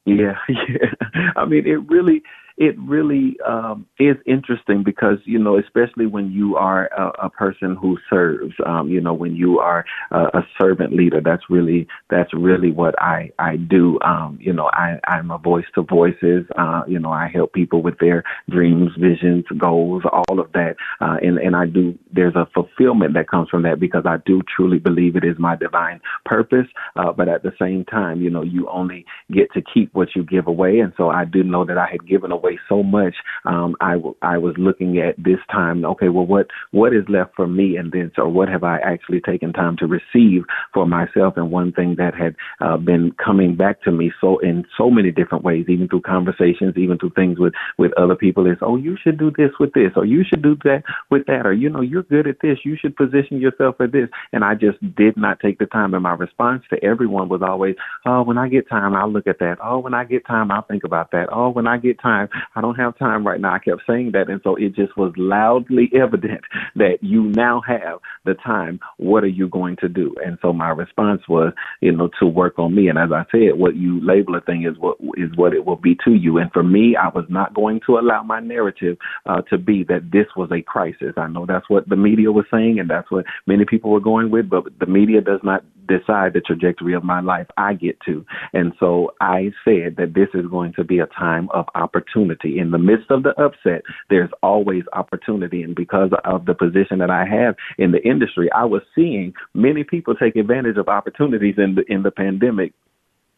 [0.07, 0.93] Yeah, yeah.
[1.37, 2.23] I mean, it really
[2.61, 7.75] it really um, is interesting because you know, especially when you are a, a person
[7.75, 12.33] who serves, um, you know, when you are a, a servant leader, that's really that's
[12.35, 13.99] really what I I do.
[14.03, 16.45] Um, you know, I I'm a voice to voices.
[16.59, 21.17] Uh, you know, I help people with their dreams, visions, goals, all of that, uh,
[21.23, 21.99] and and I do.
[22.13, 25.57] There's a fulfillment that comes from that because I do truly believe it is my
[25.57, 26.67] divine purpose.
[26.95, 30.25] Uh, but at the same time, you know, you only get to keep what you
[30.25, 33.15] give away, and so I do know that I had given away away so much.
[33.45, 37.47] Um, I, I was looking at this time, okay, well, what, what is left for
[37.47, 37.77] me?
[37.77, 40.43] And then, so what have I actually taken time to receive
[40.75, 41.35] for myself?
[41.37, 45.11] And one thing that had uh, been coming back to me so in so many
[45.11, 48.97] different ways, even through conversations, even through things with, with other people is, oh, you
[49.03, 51.81] should do this with this, or you should do that with that, or, you know,
[51.81, 52.59] you're good at this.
[52.65, 54.09] You should position yourself for this.
[54.33, 55.95] And I just did not take the time.
[55.95, 59.39] And my response to everyone was always, oh, when I get time, I'll look at
[59.39, 59.57] that.
[59.63, 61.29] Oh, when I get time, I'll think about that.
[61.33, 63.55] Oh, when I get time, I don't have time right now.
[63.55, 64.29] I kept saying that.
[64.29, 66.43] And so it just was loudly evident
[66.77, 68.81] that you now have the time.
[68.99, 70.15] What are you going to do?
[70.25, 72.89] And so my response was, you know, to work on me.
[72.89, 75.77] And as I said, what you label a thing is what is what it will
[75.77, 76.39] be to you.
[76.39, 80.11] And for me, I was not going to allow my narrative uh, to be that
[80.13, 81.15] this was a crisis.
[81.17, 84.31] I know that's what the media was saying, and that's what many people were going
[84.31, 87.47] with, but the media does not decide the trajectory of my life.
[87.57, 88.25] I get to.
[88.53, 92.20] And so I said that this is going to be a time of opportunity.
[92.21, 95.63] In the midst of the upset, there's always opportunity.
[95.63, 99.85] And because of the position that I have in the industry, I was seeing many
[99.85, 102.73] people take advantage of opportunities in the in the pandemic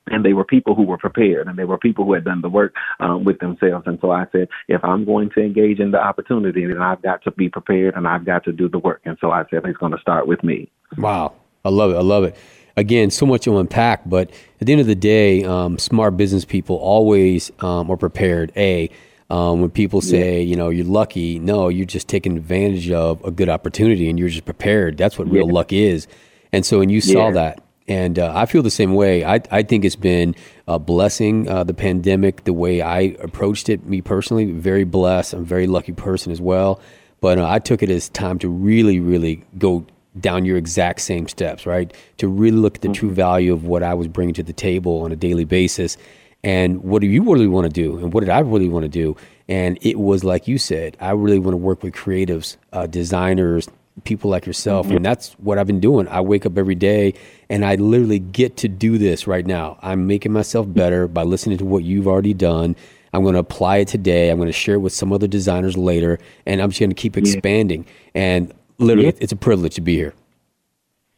[0.08, 2.48] and they were people who were prepared and they were people who had done the
[2.48, 5.98] work um, with themselves and so i said if i'm going to engage in the
[5.98, 9.16] opportunity then i've got to be prepared and i've got to do the work and
[9.20, 10.68] so i said it's going to start with me
[10.98, 11.32] wow
[11.64, 11.96] I love it.
[11.96, 12.36] I love it.
[12.76, 14.30] Again, so much to unpack, but
[14.60, 18.50] at the end of the day, um, smart business people always um, are prepared.
[18.56, 18.88] A,
[19.28, 20.48] um, when people say, yeah.
[20.48, 24.28] you know, you're lucky, no, you're just taking advantage of a good opportunity and you're
[24.28, 24.96] just prepared.
[24.96, 25.52] That's what real yeah.
[25.52, 26.06] luck is.
[26.52, 27.32] And so, and you saw yeah.
[27.32, 27.64] that.
[27.88, 29.24] And uh, I feel the same way.
[29.24, 30.34] I, I think it's been
[30.68, 35.34] a blessing, uh, the pandemic, the way I approached it, me personally, very blessed.
[35.34, 36.80] I'm a very lucky person as well.
[37.20, 39.86] But uh, I took it as time to really, really go
[40.20, 41.92] down your exact same steps, right?
[42.18, 42.94] To really look at the mm-hmm.
[42.94, 45.96] true value of what I was bringing to the table on a daily basis.
[46.44, 47.98] And what do you really want to do?
[47.98, 49.16] And what did I really want to do?
[49.48, 53.68] And it was like you said, I really want to work with creatives, uh, designers,
[54.04, 54.86] people like yourself.
[54.86, 54.96] Mm-hmm.
[54.96, 56.08] And that's what I've been doing.
[56.08, 57.14] I wake up every day
[57.48, 59.78] and I literally get to do this right now.
[59.82, 62.76] I'm making myself better by listening to what you've already done.
[63.12, 64.30] I'm going to apply it today.
[64.30, 66.18] I'm going to share it with some other designers later.
[66.46, 67.84] And I'm just going to keep expanding.
[68.14, 68.22] Yeah.
[68.22, 69.18] And literally, yeah.
[69.20, 70.14] it's a privilege to be here.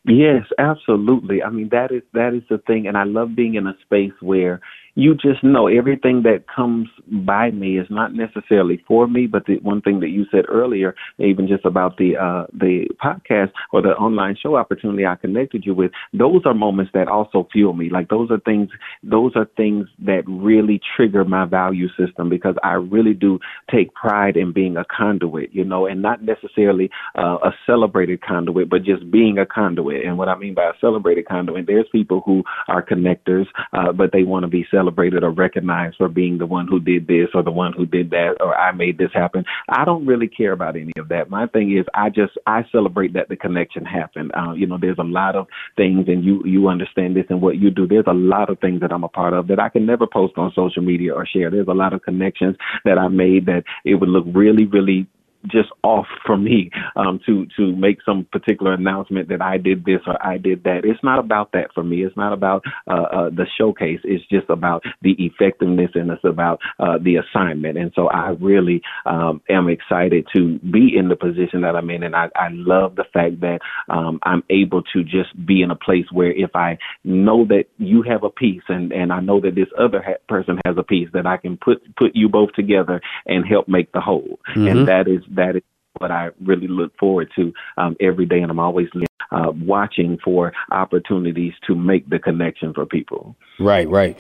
[0.07, 1.43] Yes, absolutely.
[1.43, 4.13] I mean that is that is the thing, and I love being in a space
[4.21, 4.61] where
[4.95, 9.57] you just know everything that comes by me is not necessarily for me, but the
[9.59, 13.91] one thing that you said earlier, even just about the uh, the podcast or the
[13.91, 17.91] online show opportunity I connected you with, those are moments that also fuel me.
[17.91, 18.71] Like those are things,
[19.03, 24.37] those are things that really trigger my value system because I really do take pride
[24.37, 29.11] in being a conduit, you know, and not necessarily uh, a celebrated conduit, but just
[29.11, 30.07] being a conduit.
[30.07, 34.13] And what I mean by a celebrated conduit, there's people who are connectors, uh, but
[34.13, 37.29] they want to be celebrated celebrated or recognized for being the one who did this
[37.35, 39.45] or the one who did that or I made this happen.
[39.69, 41.31] I don't really care about any of that.
[41.31, 44.33] My thing is I just I celebrate that the connection happened.
[44.37, 47.57] Uh, you know, there's a lot of things and you you understand this and what
[47.57, 47.87] you do.
[47.87, 50.35] There's a lot of things that I'm a part of that I can never post
[50.37, 51.51] on social media or share.
[51.51, 55.07] There's a lot of connections that I made that it would look really really
[55.47, 60.01] just off for me um, to to make some particular announcement that I did this
[60.07, 60.85] or I did that.
[60.85, 62.05] It's not about that for me.
[62.05, 64.01] It's not about uh, uh, the showcase.
[64.05, 67.79] It's just about the effectiveness and it's about uh, the assignment.
[67.79, 72.03] And so I really um, am excited to be in the position that I'm in,
[72.03, 75.77] and I, I love the fact that um, I'm able to just be in a
[75.77, 79.55] place where if I know that you have a piece and and I know that
[79.55, 83.01] this other ha- person has a piece that I can put put you both together
[83.27, 84.39] and help make the whole.
[84.51, 84.67] Mm-hmm.
[84.67, 85.63] And that is that is
[85.99, 88.89] what I really look forward to um, every day, and I'm always
[89.31, 93.37] uh, watching for opportunities to make the connection for people.
[93.61, 94.19] Right, right.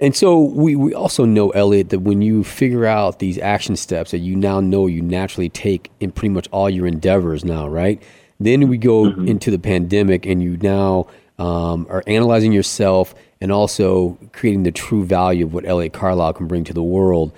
[0.00, 4.12] And so we, we also know, Elliot, that when you figure out these action steps
[4.12, 8.02] that you now know you naturally take in pretty much all your endeavors now, right?
[8.38, 9.28] Then we go mm-hmm.
[9.28, 11.06] into the pandemic and you now
[11.38, 16.46] um, are analyzing yourself and also creating the true value of what Elliot Carlisle can
[16.46, 17.32] bring to the world.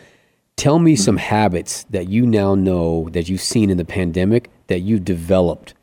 [0.57, 1.01] Tell me hmm.
[1.01, 5.75] some habits that you now know that you've seen in the pandemic that you've developed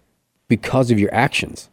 [0.47, 1.69] because of your actions.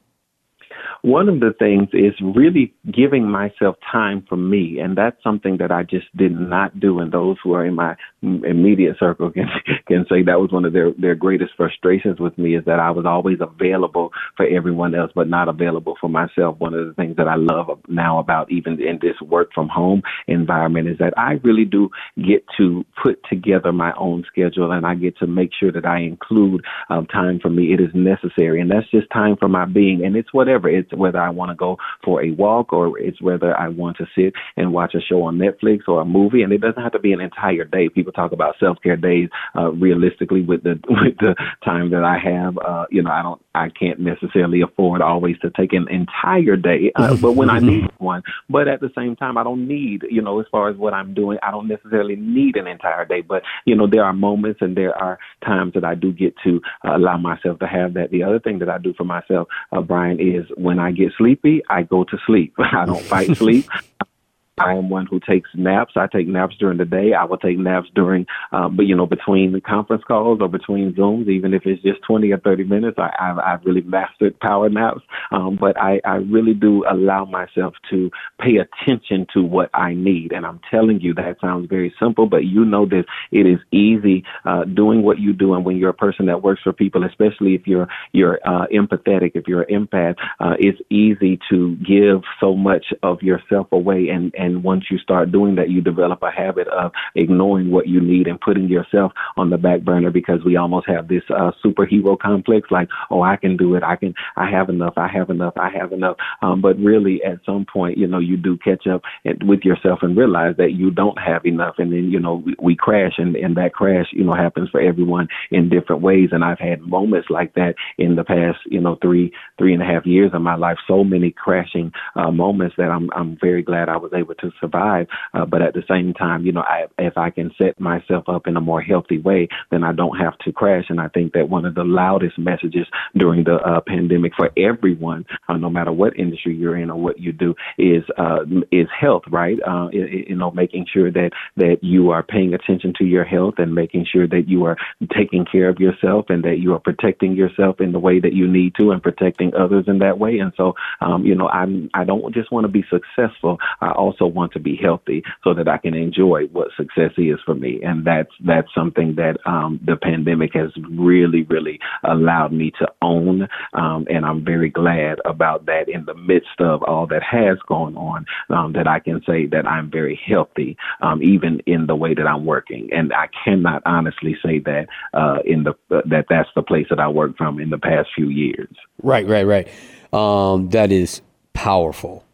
[1.06, 5.70] One of the things is really giving myself time for me, and that's something that
[5.70, 6.98] I just did not do.
[6.98, 9.46] And those who are in my immediate circle can
[9.86, 12.90] can say that was one of their their greatest frustrations with me is that I
[12.90, 16.58] was always available for everyone else, but not available for myself.
[16.58, 20.02] One of the things that I love now about even in this work from home
[20.26, 24.96] environment is that I really do get to put together my own schedule, and I
[24.96, 27.72] get to make sure that I include um, time for me.
[27.72, 30.04] It is necessary, and that's just time for my being.
[30.04, 30.68] And it's whatever.
[30.68, 34.06] It's whether I want to go for a walk or it's whether I want to
[34.14, 36.42] sit and watch a show on Netflix or a movie.
[36.42, 37.88] And it doesn't have to be an entire day.
[37.88, 39.28] People talk about self care days.
[39.56, 41.34] Uh, realistically, with the with the
[41.64, 45.50] time that I have, uh, you know, I don't, I can't necessarily afford always to
[45.50, 46.92] take an entire day.
[46.94, 50.22] Uh, but when I need one, but at the same time, I don't need, you
[50.22, 53.20] know, as far as what I'm doing, I don't necessarily need an entire day.
[53.20, 56.60] But you know, there are moments and there are times that I do get to
[56.84, 58.10] uh, allow myself to have that.
[58.10, 61.62] The other thing that I do for myself, uh, Brian, is when I get sleepy,
[61.68, 62.54] I go to sleep.
[62.58, 63.66] I don't fight sleep.
[63.70, 63.80] I
[64.58, 65.92] am one who takes naps.
[65.96, 67.12] I take naps during the day.
[67.12, 70.94] I will take naps during, uh, but you know, between the conference calls or between
[70.94, 74.68] Zooms, even if it's just 20 or 30 minutes, I, I've, I've really mastered power
[74.68, 75.02] naps.
[75.30, 80.32] Um, but I, I really do allow myself to pay attention to what I need.
[80.32, 83.04] And I'm telling you, that sounds very simple, but you know this.
[83.30, 85.54] It is easy, uh, doing what you do.
[85.54, 89.32] And when you're a person that works for people, especially if you're, you're, uh, empathetic,
[89.34, 94.34] if you're an empath, uh, it's easy to give so much of yourself away and,
[94.38, 98.00] and and once you start doing that, you develop a habit of ignoring what you
[98.00, 102.16] need and putting yourself on the back burner because we almost have this uh, superhero
[102.16, 103.82] complex like, oh, I can do it.
[103.82, 104.94] I can, I have enough.
[104.96, 105.54] I have enough.
[105.56, 106.16] I have enough.
[106.42, 109.02] Um, but really, at some point, you know, you do catch up
[109.42, 111.74] with yourself and realize that you don't have enough.
[111.78, 114.80] And then, you know, we, we crash and, and that crash, you know, happens for
[114.80, 116.28] everyone in different ways.
[116.30, 119.86] And I've had moments like that in the past, you know, three, three and a
[119.86, 120.78] half years of my life.
[120.86, 125.06] So many crashing uh, moments that I'm, I'm very glad I was able to survive.
[125.34, 128.46] Uh, but at the same time, you know, I, if I can set myself up
[128.46, 130.86] in a more healthy way, then I don't have to crash.
[130.88, 135.24] And I think that one of the loudest messages during the uh, pandemic for everyone,
[135.48, 139.22] uh, no matter what industry you're in or what you do, is uh, is health,
[139.30, 139.58] right?
[139.66, 143.74] Uh, you know, making sure that that you are paying attention to your health and
[143.74, 144.76] making sure that you are
[145.16, 148.46] taking care of yourself and that you are protecting yourself in the way that you
[148.46, 150.38] need to and protecting others in that way.
[150.38, 153.58] And so, um, you know, I'm I don't just want to be successful.
[153.80, 157.54] I also want to be healthy so that I can enjoy what success is for
[157.54, 157.80] me.
[157.82, 163.48] And that's that's something that um, the pandemic has really, really allowed me to own.
[163.72, 167.96] Um, and I'm very glad about that in the midst of all that has gone
[167.96, 172.14] on, um, that I can say that I'm very healthy, um, even in the way
[172.14, 172.88] that I'm working.
[172.92, 177.00] And I cannot honestly say that uh, in the uh, that that's the place that
[177.00, 178.74] I worked from in the past few years.
[179.02, 179.68] Right, right, right.
[180.12, 181.22] Um, that is
[181.52, 182.24] powerful.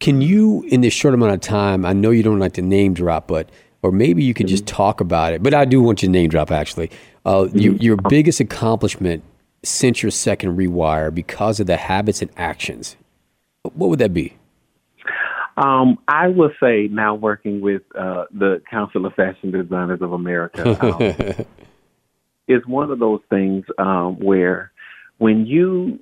[0.00, 2.94] Can you, in this short amount of time, I know you don't like to name
[2.94, 3.50] drop, but
[3.82, 4.52] or maybe you could mm-hmm.
[4.52, 5.42] just talk about it.
[5.42, 6.90] But I do want you to name drop actually.
[7.24, 7.58] Uh, mm-hmm.
[7.58, 9.22] your, your biggest accomplishment
[9.62, 12.96] since your second rewire because of the habits and actions.
[13.62, 14.34] What would that be?
[15.56, 20.78] Um, I would say now working with uh, the Council of Fashion Designers of America
[20.80, 21.46] um,
[22.48, 24.70] is one of those things um, where
[25.18, 25.98] when you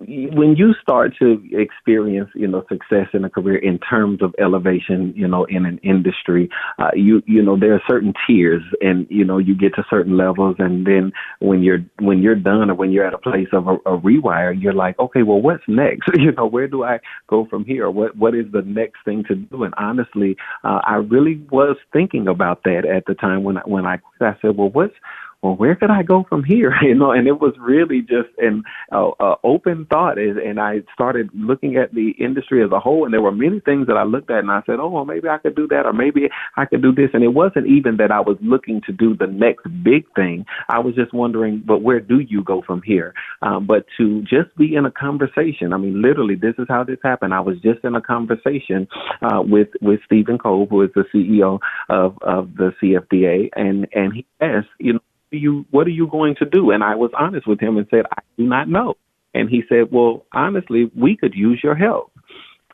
[0.00, 5.12] when you start to experience, you know, success in a career in terms of elevation,
[5.14, 6.48] you know, in an industry,
[6.78, 10.16] uh, you you know there are certain tiers, and you know you get to certain
[10.16, 13.66] levels, and then when you're when you're done or when you're at a place of
[13.66, 16.08] a, a rewire, you're like, okay, well, what's next?
[16.14, 17.90] you know, where do I go from here?
[17.90, 19.64] What what is the next thing to do?
[19.64, 23.84] And honestly, uh, I really was thinking about that at the time when I, when
[23.84, 24.94] I I said, well, what's
[25.42, 26.74] well, where could I go from here?
[26.90, 31.28] You know, and it was really just an uh, uh, open thought, and I started
[31.34, 34.30] looking at the industry as a whole, and there were many things that I looked
[34.30, 36.82] at, and I said, oh, well, maybe I could do that, or maybe I could
[36.82, 40.04] do this, and it wasn't even that I was looking to do the next big
[40.16, 40.46] thing.
[40.68, 43.14] I was just wondering, but where do you go from here?
[43.42, 46.98] Um, but to just be in a conversation, I mean, literally, this is how this
[47.04, 47.34] happened.
[47.34, 48.88] I was just in a conversation
[49.22, 54.12] uh, with with Steven Kolb, who is the CEO of of the CFDA, and and
[54.14, 55.00] he asked, you know
[55.36, 56.70] you what are you going to do?
[56.70, 58.94] And I was honest with him and said, I do not know.
[59.34, 62.12] And he said, Well, honestly, we could use your help.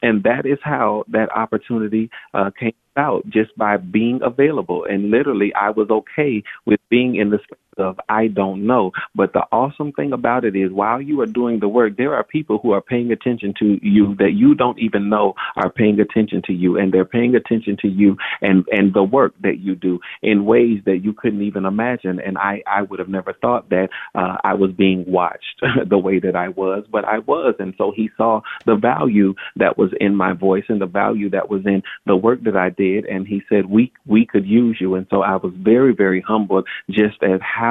[0.03, 4.87] And that is how that opportunity uh, came about, just by being available.
[4.89, 8.93] And literally, I was okay with being in the space of, I don't know.
[9.15, 12.25] But the awesome thing about it is while you are doing the work, there are
[12.25, 16.43] people who are paying attention to you that you don't even know are paying attention
[16.47, 20.01] to you and they're paying attention to you and, and the work that you do
[20.23, 22.21] in ways that you couldn't even imagine.
[22.21, 26.19] And I, I would have never thought that uh, I was being watched the way
[26.21, 27.55] that I was, but I was.
[27.59, 31.51] And so he saw the value that was in my voice and the value that
[31.51, 33.05] was in the work that I did.
[33.07, 34.95] And he said, we, we could use you.
[34.95, 37.66] And so I was very, very humbled just as how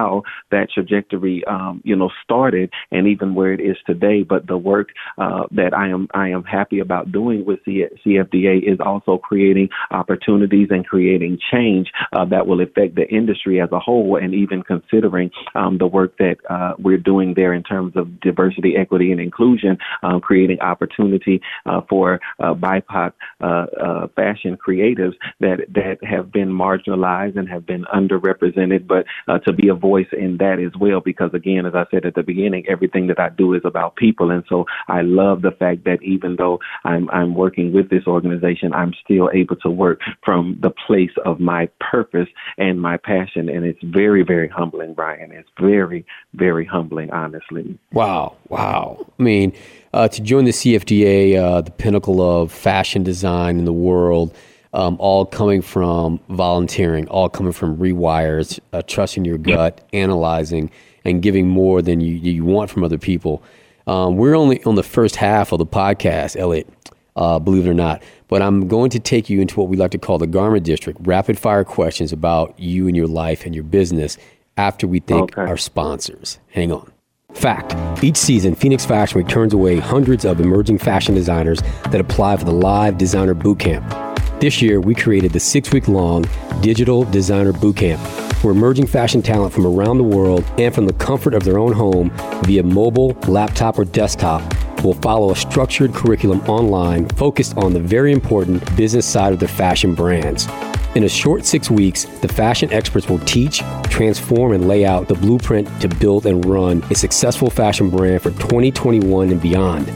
[0.51, 4.23] that trajectory, um, you know, started and even where it is today.
[4.23, 8.71] But the work uh, that I am, I am happy about doing with the CFDA
[8.71, 13.79] is also creating opportunities and creating change uh, that will affect the industry as a
[13.79, 18.19] whole and even considering um, the work that uh, we're doing there in terms of
[18.19, 25.59] diversity, equity, and inclusion, um, creating opportunity uh, for uh, BIPOC uh, fashion creatives that
[25.69, 29.05] that have been marginalized and have been underrepresented, but
[29.45, 30.99] to be a voice in that as well.
[30.99, 34.31] Because again, as I said at the beginning, everything that I do is about people,
[34.31, 38.73] and so I love the fact that even though I'm I'm working with this organization,
[38.73, 43.65] I'm still able to work from the place of my purpose and my passion, and
[43.65, 45.31] it's very very humbling, Brian.
[45.31, 47.77] It's very very humbling, honestly.
[47.91, 49.05] Wow, wow.
[49.19, 49.53] I mean,
[49.93, 54.35] uh, to join the CFDA, uh, the pinnacle of fashion design in the world
[54.75, 60.69] um, all coming from volunteering, all coming from rewires, uh, trusting your gut, analyzing,
[61.05, 63.41] and giving more than you, you want from other people.
[63.87, 66.67] Um, we're only on the first half of the podcast, Elliot,
[67.15, 68.03] uh, believe it or not.
[68.27, 70.99] But I'm going to take you into what we like to call the Garment District
[71.03, 74.17] rapid fire questions about you and your life and your business
[74.57, 75.49] after we thank okay.
[75.49, 76.39] our sponsors.
[76.51, 76.91] Hang on.
[77.33, 81.61] Fact Each season, Phoenix Fashion Week turns away hundreds of emerging fashion designers
[81.91, 84.04] that apply for the live designer bootcamp.
[84.45, 86.23] This year, we created the six week long
[86.61, 87.97] Digital Designer Bootcamp,
[88.43, 91.73] where emerging fashion talent from around the world and from the comfort of their own
[91.73, 92.11] home
[92.43, 94.43] via mobile, laptop, or desktop
[94.83, 99.49] will follow a structured curriculum online focused on the very important business side of their
[99.49, 100.47] fashion brands.
[100.93, 105.15] In a short six weeks, the fashion experts will teach, transform, and lay out the
[105.15, 109.91] blueprint to build and run a successful fashion brand for 2021 and beyond.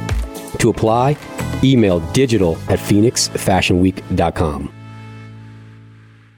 [0.58, 1.18] To apply,
[1.64, 4.74] email digital at phoenixfashionweek.com.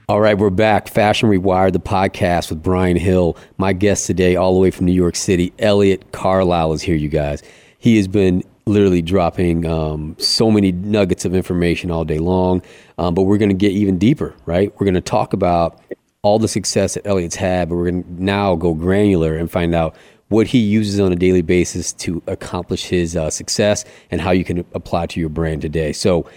[0.08, 0.88] All right, we're back.
[0.88, 3.36] Fashion Rewired, the podcast with Brian Hill.
[3.56, 7.08] My guest today, all the way from New York City, Elliot Carlisle, is here, you
[7.08, 7.42] guys.
[7.78, 12.62] He has been literally dropping um, so many nuggets of information all day long,
[12.98, 14.72] um, but we're going to get even deeper, right?
[14.72, 15.80] We're going to talk about
[16.22, 19.74] all the success that Elliot's had, but we're going to now go granular and find
[19.74, 19.96] out
[20.32, 24.44] what he uses on a daily basis to accomplish his uh, success and how you
[24.44, 25.92] can apply to your brand today.
[25.92, 26.28] So,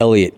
[0.00, 0.36] Elliot,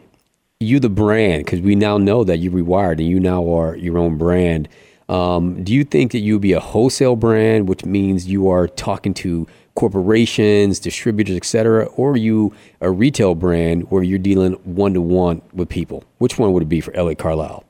[0.60, 3.98] you the brand, because we now know that you rewired and you now are your
[3.98, 4.68] own brand.
[5.08, 8.66] Um, do you think that you would be a wholesale brand, which means you are
[8.66, 14.94] talking to corporations, distributors, etc., or are you a retail brand where you're dealing one
[14.94, 16.04] to one with people?
[16.18, 17.64] Which one would it be for Elliot Carlisle?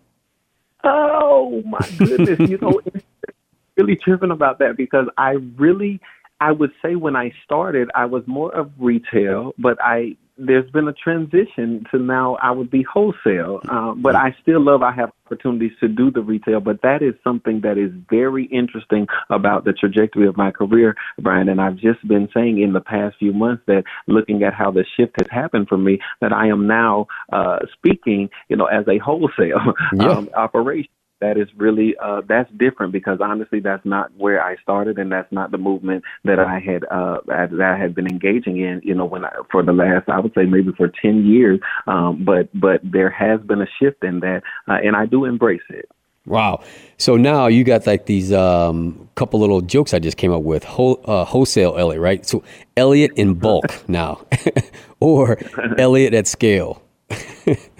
[0.84, 2.50] Oh my goodness!
[2.50, 2.80] you know,
[3.76, 6.00] really tripping about that because I really,
[6.40, 10.88] I would say when I started, I was more of retail, but I there's been
[10.88, 13.60] a transition to now I would be wholesale.
[13.68, 16.60] Uh, but I still love I have opportunities to do the retail.
[16.60, 21.48] But that is something that is very interesting about the trajectory of my career, Brian.
[21.48, 24.84] And I've just been saying in the past few months that looking at how the
[24.96, 28.98] shift has happened for me, that I am now uh, speaking, you know, as a
[28.98, 30.08] wholesale yeah.
[30.08, 30.90] um, operation
[31.24, 35.30] that is really uh, that's different because honestly, that's not where I started, and that's
[35.32, 38.82] not the movement that I had uh, that I had been engaging in.
[38.84, 42.24] You know, when I, for the last I would say maybe for ten years, um,
[42.24, 45.88] but but there has been a shift in that, uh, and I do embrace it.
[46.26, 46.62] Wow.
[46.98, 50.64] So now you got like these um, couple little jokes I just came up with.
[50.64, 52.26] Whole, uh, wholesale Elliot, right?
[52.26, 52.42] So
[52.76, 54.26] Elliot in bulk now,
[55.00, 55.38] or
[55.78, 56.82] Elliot at scale.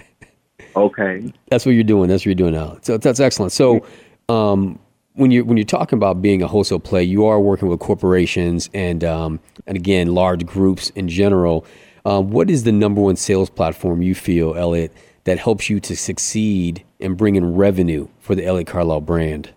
[0.75, 1.31] Okay.
[1.49, 2.09] That's what you're doing.
[2.09, 2.77] That's what you're doing now.
[2.81, 3.51] So that's excellent.
[3.51, 3.85] So,
[4.29, 4.79] um,
[5.13, 8.69] when you when you're talking about being a wholesale play, you are working with corporations
[8.73, 11.65] and um, and again large groups in general.
[12.05, 15.95] Um, what is the number one sales platform you feel, Elliot, that helps you to
[15.95, 19.51] succeed and bring in revenue for the Elliot Carlisle brand?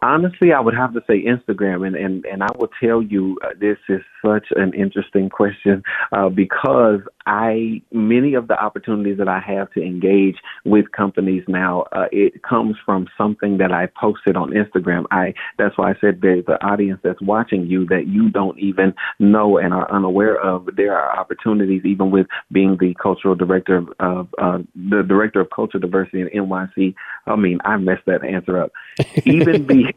[0.00, 3.50] Honestly, I would have to say Instagram, and and and I will tell you uh,
[3.58, 9.40] this is such an interesting question uh, because I many of the opportunities that I
[9.40, 14.50] have to engage with companies now, uh, it comes from something that I posted on
[14.50, 15.04] Instagram.
[15.10, 18.94] I that's why I said the the audience that's watching you that you don't even
[19.18, 20.68] know and are unaware of.
[20.76, 25.50] There are opportunities even with being the cultural director of, of uh, the director of
[25.54, 26.94] culture diversity in NYC.
[27.26, 28.72] I mean, I messed that answer up.
[29.24, 29.92] Even the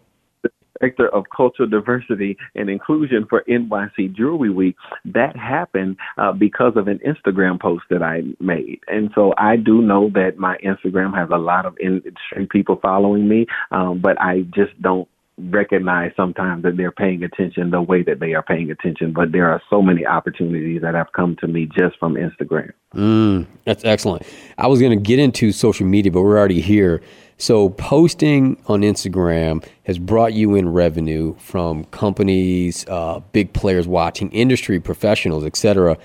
[0.80, 6.88] director of cultural diversity and inclusion for NYC Jewelry Week, that happened uh, because of
[6.88, 8.80] an Instagram post that I made.
[8.88, 13.28] And so I do know that my Instagram has a lot of industry people following
[13.28, 15.08] me, um, but I just don't
[15.38, 19.12] recognize sometimes that they're paying attention the way that they are paying attention.
[19.12, 22.72] But there are so many opportunities that have come to me just from Instagram.
[22.94, 24.24] Mm, that's excellent.
[24.58, 27.02] I was going to get into social media, but we're already here.
[27.38, 34.32] So posting on Instagram has brought you in revenue from companies, uh, big players watching,
[34.32, 35.98] industry professionals, etc.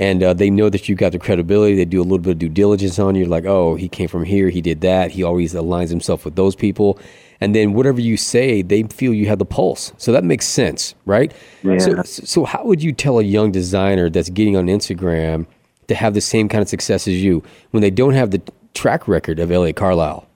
[0.00, 1.74] And uh, they know that you got the credibility.
[1.74, 4.24] They do a little bit of due diligence on you, like, oh, he came from
[4.24, 5.10] here, he did that.
[5.10, 7.00] He always aligns himself with those people.
[7.40, 9.92] And then whatever you say, they feel you have the pulse.
[9.96, 11.32] So that makes sense, right?
[11.62, 11.78] Yeah.
[11.78, 15.46] So, so how would you tell a young designer that's getting on Instagram
[15.88, 18.42] to have the same kind of success as you when they don't have the
[18.74, 20.27] track record of Elliot Carlisle?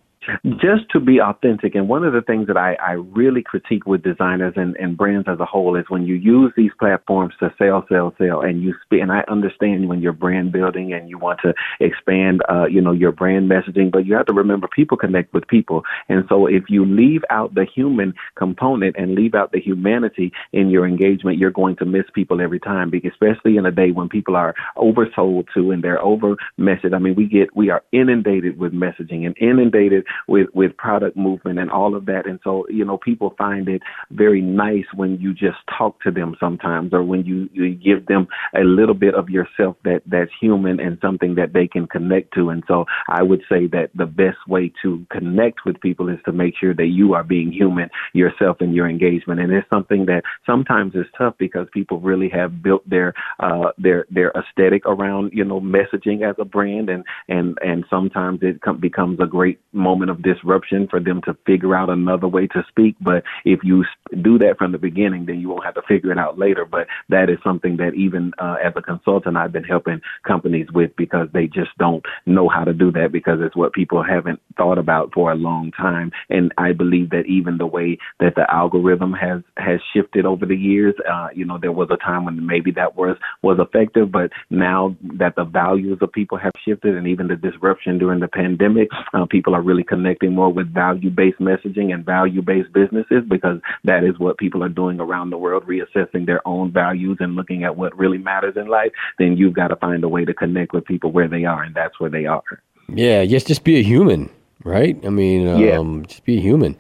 [0.61, 1.75] Just to be authentic.
[1.75, 5.29] And one of the things that I, I really critique with designers and, and brands
[5.29, 8.75] as a whole is when you use these platforms to sell, sell, sell, and you.
[8.91, 12.93] And I understand when you're brand building and you want to expand, uh, you know,
[12.93, 15.83] your brand messaging, but you have to remember people connect with people.
[16.09, 20.71] And so if you leave out the human component and leave out the humanity in
[20.71, 22.93] your engagement, you're going to miss people every time.
[23.05, 26.95] Especially in a day when people are oversold to and they're over messaged.
[26.95, 31.59] I mean, we get we are inundated with messaging and inundated with with product movement
[31.59, 32.27] and all of that.
[32.27, 36.37] And so, you know, people find it very nice when you just talk to them
[36.41, 40.81] sometimes, or when you, you give them a little bit of yourself that that's human
[40.81, 42.51] and something that they can connect to.
[42.51, 46.33] And so, I would say that the best way to connect with people is to
[46.33, 49.41] make sure that you are being human yourself in your engagement.
[49.41, 54.07] And it's something that sometimes is tough because people really have built their uh, their
[54.11, 58.81] their aesthetic around you know messaging as a brand, and and and sometimes it com-
[58.81, 62.65] becomes a great moment moment of disruption for them to figure out another way to
[62.69, 62.97] speak.
[63.01, 63.85] But if you
[64.23, 66.65] do that from the beginning, then you won't have to figure it out later.
[66.65, 70.95] But that is something that even uh, as a consultant, I've been helping companies with
[70.97, 74.79] because they just don't know how to do that because it's what people haven't thought
[74.79, 76.11] about for a long time.
[76.29, 80.57] And I believe that even the way that the algorithm has has shifted over the
[80.57, 84.31] years, uh, you know, there was a time when maybe that was was effective, but
[84.51, 88.89] now that the values of people have shifted, and even the disruption during the pandemic,
[89.15, 93.61] uh, people are really connecting more with value based messaging and value based businesses because
[93.85, 97.63] that is what people are doing around the world, reassessing their own values and looking
[97.63, 100.73] at what really matters in life, then you've got to find a way to connect
[100.73, 102.43] with people where they are, and that's where they are.
[102.89, 104.31] Yeah, just just be a human,
[104.65, 104.99] right?
[105.05, 106.07] I mean, um, yeah.
[106.07, 106.75] just be a human.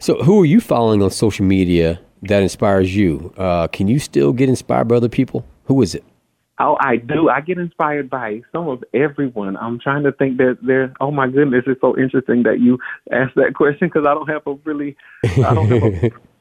[0.00, 3.32] So, who are you following on social media that inspires you?
[3.36, 5.46] Uh, can you still get inspired by other people?
[5.66, 6.02] Who is it?
[6.60, 7.30] Oh, I do.
[7.30, 9.56] I get inspired by some of everyone.
[9.56, 10.92] I'm trying to think that there.
[11.00, 12.78] Oh my goodness, it's so interesting that you
[13.10, 14.94] asked that question because I don't have a really,
[15.24, 16.10] I don't have a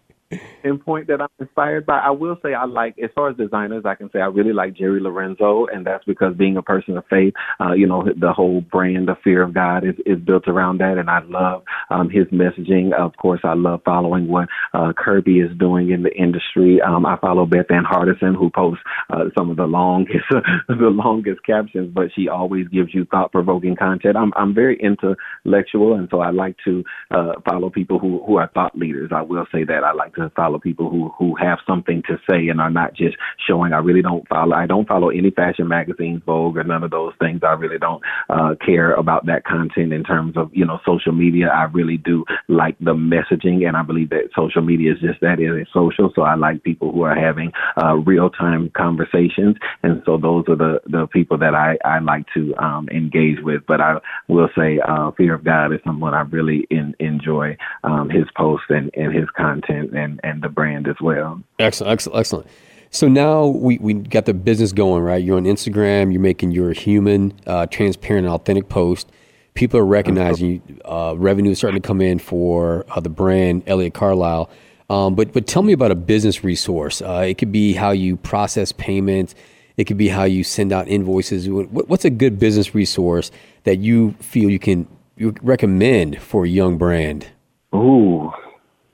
[0.61, 1.99] pinpoint that I'm inspired by.
[1.99, 4.75] I will say I like, as far as designers, I can say I really like
[4.75, 8.61] Jerry Lorenzo, and that's because being a person of faith, uh, you know, the whole
[8.61, 12.25] brand of fear of God is, is built around that, and I love um, his
[12.27, 12.93] messaging.
[12.93, 16.79] Of course, I love following what uh, Kerby is doing in the industry.
[16.81, 20.25] Um, I follow Bethann Hardison, who posts uh, some of the longest,
[20.67, 24.15] the longest captions, but she always gives you thought-provoking content.
[24.15, 28.49] I'm I'm very intellectual, and so I like to uh, follow people who who are
[28.53, 29.11] thought leaders.
[29.13, 32.47] I will say that I like to follow people who who have something to say
[32.49, 33.15] and are not just
[33.47, 33.73] showing.
[33.73, 34.55] I really don't follow.
[34.55, 37.41] I don't follow any fashion magazines, Vogue, or none of those things.
[37.43, 41.47] I really don't uh, care about that content in terms of you know social media.
[41.47, 45.39] I really do like the messaging, and I believe that social media is just that.
[45.39, 47.51] It is social, so I like people who are having
[47.81, 52.25] uh, real time conversations, and so those are the the people that I I like
[52.33, 53.61] to um, engage with.
[53.67, 53.97] But I
[54.27, 58.67] will say, uh, Fear of God is someone I really in, enjoy um, his posts
[58.69, 61.41] and, and his content and and and the brand as well.
[61.59, 62.47] Excellent, excellent, excellent.
[62.91, 65.23] So now we, we got the business going, right?
[65.23, 69.11] You're on Instagram, you're making your human, uh, transparent, and authentic post.
[69.53, 70.81] People are recognizing you.
[70.85, 74.49] Uh, revenue is starting to come in for uh, the brand Elliot Carlisle.
[74.89, 77.01] Um, but but tell me about a business resource.
[77.01, 79.35] Uh, it could be how you process payments.
[79.77, 81.47] It could be how you send out invoices.
[81.47, 83.31] what's a good business resource
[83.63, 87.27] that you feel you can you recommend for a young brand?
[87.75, 88.31] Ooh,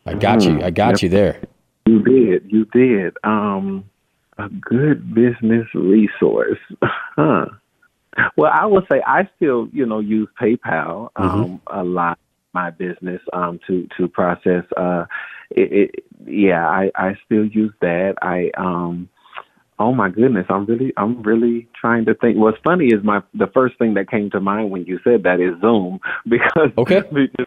[0.05, 0.65] I got mm, you.
[0.65, 1.01] I got yep.
[1.01, 1.41] you there.
[1.85, 2.51] You did.
[2.51, 3.17] You did.
[3.23, 3.85] Um,
[4.37, 7.45] a good business resource, huh?
[8.37, 11.79] Well, I would say I still, you know, use PayPal um, mm-hmm.
[11.79, 12.19] a lot.
[12.53, 14.63] My business um, to to process.
[14.77, 15.05] Uh,
[15.51, 18.15] it, it, yeah, I I still use that.
[18.21, 19.09] I um,
[19.77, 22.37] Oh my goodness, I'm really I'm really trying to think.
[22.37, 25.41] What's funny is my the first thing that came to mind when you said that
[25.41, 25.99] is Zoom
[26.29, 27.01] because okay.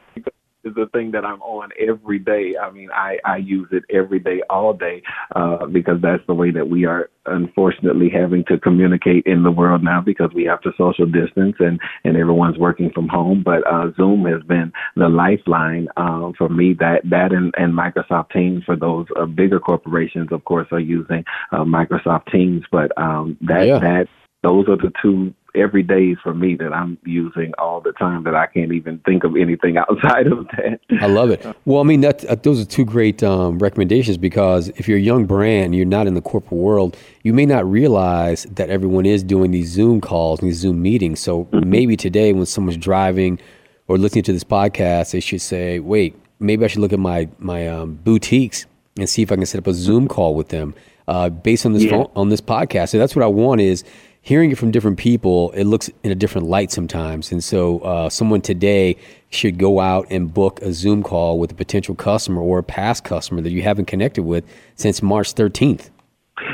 [0.64, 2.54] is the thing that I'm on every day.
[2.60, 5.02] I mean, I I use it every day, all day,
[5.34, 9.84] uh, because that's the way that we are unfortunately having to communicate in the world
[9.84, 13.42] now because we have to social distance and and everyone's working from home.
[13.44, 16.74] But uh, Zoom has been the lifeline uh, for me.
[16.74, 21.24] That that and, and Microsoft Teams for those uh, bigger corporations, of course, are using
[21.52, 22.64] uh, Microsoft Teams.
[22.70, 23.78] But um, that yeah.
[23.78, 24.08] that
[24.42, 28.34] those are the two every day for me that I'm using all the time that
[28.34, 30.80] I can't even think of anything outside of that.
[31.00, 31.44] I love it.
[31.64, 35.00] Well, I mean, that, uh, those are two great um, recommendations because if you're a
[35.02, 39.22] young brand, you're not in the corporate world, you may not realize that everyone is
[39.22, 41.20] doing these Zoom calls and these Zoom meetings.
[41.20, 41.68] So mm-hmm.
[41.68, 43.38] maybe today when someone's driving
[43.86, 47.28] or listening to this podcast, they should say, wait, maybe I should look at my,
[47.38, 48.66] my um, boutiques
[48.98, 50.74] and see if I can set up a Zoom call with them.
[51.06, 51.92] Uh, based on this yeah.
[51.92, 53.82] phone, on this podcast, so that's what I want is
[54.28, 57.32] hearing it from different people, it looks in a different light sometimes.
[57.32, 58.98] And so, uh, someone today
[59.30, 63.04] should go out and book a Zoom call with a potential customer or a past
[63.04, 65.88] customer that you haven't connected with since March 13th.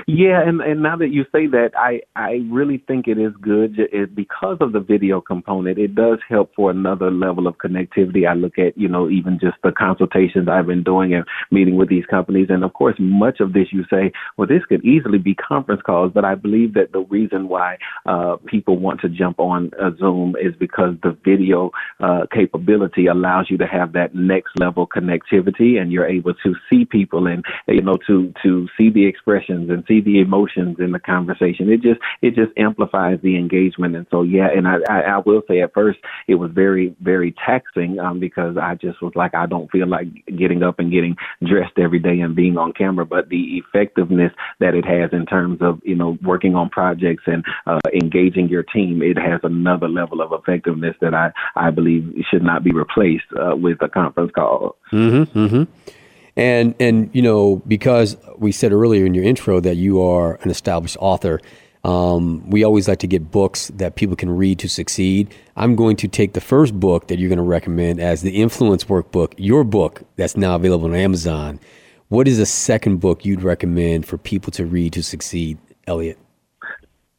[0.06, 3.76] Yeah, and and now that you say that, I I really think it is good
[3.78, 5.78] it, because of the video component.
[5.78, 8.28] It does help for another level of connectivity.
[8.28, 11.88] I look at you know even just the consultations I've been doing and meeting with
[11.88, 15.34] these companies, and of course much of this you say, well, this could easily be
[15.34, 19.70] conference calls, but I believe that the reason why uh, people want to jump on
[19.78, 21.70] a Zoom is because the video
[22.00, 26.84] uh, capability allows you to have that next level connectivity, and you're able to see
[26.84, 30.98] people and you know to to see the expressions and see the emotions in the
[30.98, 31.70] conversation.
[31.70, 33.96] It just it just amplifies the engagement.
[33.96, 35.98] And so yeah, and I I, I will say at first
[36.28, 40.08] it was very very taxing um, because I just was like I don't feel like
[40.36, 43.04] getting up and getting dressed every day and being on camera.
[43.04, 47.44] But the effectiveness that it has in terms of you know working on projects and
[47.66, 52.42] uh, engaging your team, it has another level of effectiveness that I I believe should
[52.42, 54.76] not be replaced uh, with a conference call.
[54.92, 55.92] Mm-hmm, mm-hmm.
[56.36, 60.50] And and you know because we said earlier in your intro that you are an
[60.50, 61.40] established author.
[61.84, 65.34] Um, we always like to get books that people can read to succeed.
[65.54, 68.84] I'm going to take the first book that you're going to recommend as the Influence
[68.84, 71.60] Workbook, your book that's now available on Amazon.
[72.08, 76.16] What is the second book you'd recommend for people to read to succeed, Elliot?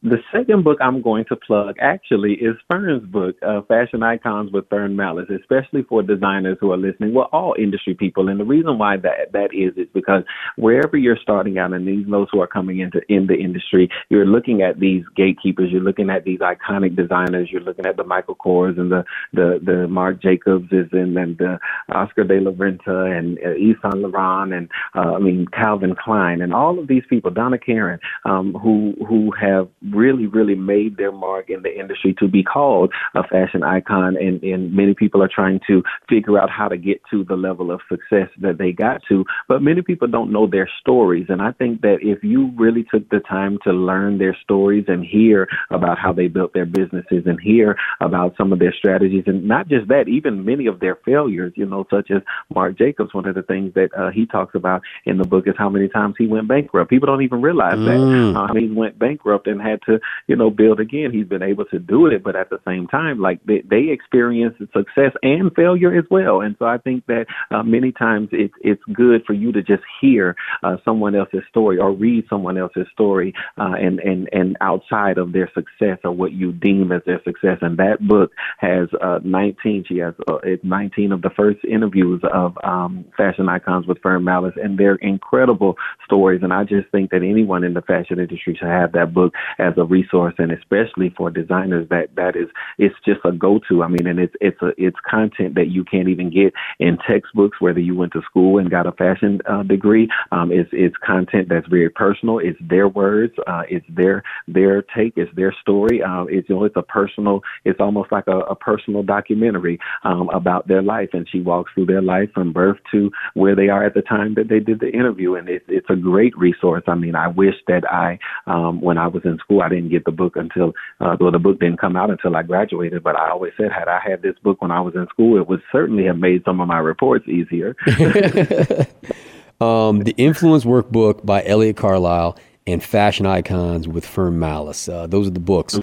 [0.02, 4.68] The second book I'm going to plug actually is Fern's book, uh, Fashion Icons with
[4.68, 7.14] Fern Mallis, especially for designers who are listening.
[7.14, 8.28] Well, all industry people.
[8.28, 10.22] And the reason why that, that is, is because
[10.56, 14.26] wherever you're starting out and these those who are coming into in the industry, you're
[14.26, 18.36] looking at these gatekeepers, you're looking at these iconic designers, you're looking at the Michael
[18.36, 21.58] Kors and the, the, the Marc Jacobs and, and the
[21.92, 26.42] Oscar de la Renta and uh, Yves Saint Laurent and, uh, I mean, Calvin Klein
[26.42, 31.12] and all of these people, Donna Karan, um, who, who have really, really made their
[31.12, 34.16] mark in the industry to be called a fashion icon.
[34.16, 37.70] And, and many people are trying to figure out how to get to the level
[37.70, 39.24] of success that they got to.
[39.48, 41.26] But many people don't know their stories.
[41.28, 45.04] And I think that if you really took the time to learn their stories and
[45.04, 49.46] hear about how they built their businesses and hear about some of their strategies, and
[49.46, 52.22] not just that, even many of their failures, you know, such as
[52.54, 55.54] Marc Jacobs, one of the things that uh, he talks about in the book is
[55.56, 56.90] how many times he went bankrupt.
[56.90, 57.86] People don't even realize mm.
[57.86, 58.38] that.
[58.38, 61.10] Uh, he went bankrupt and had to, you know, build again.
[61.12, 64.54] He's been able to do it, but at the same time, like they, they experience
[64.58, 66.40] success and failure as well.
[66.40, 69.82] And so I think that uh, many times it's it's good for you to just
[70.00, 75.18] hear uh, someone else's story or read someone else's story, uh, and and and outside
[75.18, 77.58] of their success or what you deem as their success.
[77.60, 79.84] And that book has uh, 19.
[79.88, 84.24] She has uh, it's 19 of the first interviews of um, fashion icons with Fern
[84.24, 86.40] Mallis, and they're incredible stories.
[86.42, 89.65] And I just think that anyone in the fashion industry should have that book as
[89.76, 92.48] a resource, and especially for designers, that that is
[92.78, 93.82] it's just a go-to.
[93.82, 97.60] I mean, and it's it's a it's content that you can't even get in textbooks,
[97.60, 100.08] whether you went to school and got a fashion uh, degree.
[100.32, 102.38] Um, it's it's content that's very personal.
[102.38, 103.34] It's their words.
[103.46, 105.14] Uh, it's their their take.
[105.16, 106.02] It's their story.
[106.02, 107.42] Uh, it's you know it's a personal.
[107.64, 111.86] It's almost like a, a personal documentary um, about their life, and she walks through
[111.86, 114.90] their life from birth to where they are at the time that they did the
[114.90, 116.84] interview, and it's it's a great resource.
[116.86, 120.04] I mean, I wish that I um, when I was in school I didn't get
[120.04, 123.02] the book until uh, well the book didn't come out until I graduated.
[123.02, 125.48] But I always said had I had this book when I was in school, it
[125.48, 127.76] would certainly have made some of my reports easier.
[129.60, 134.88] um, the Influence Workbook by Elliot Carlisle and Fashion Icons with Fern Mallis.
[134.88, 135.78] Uh, those are the books.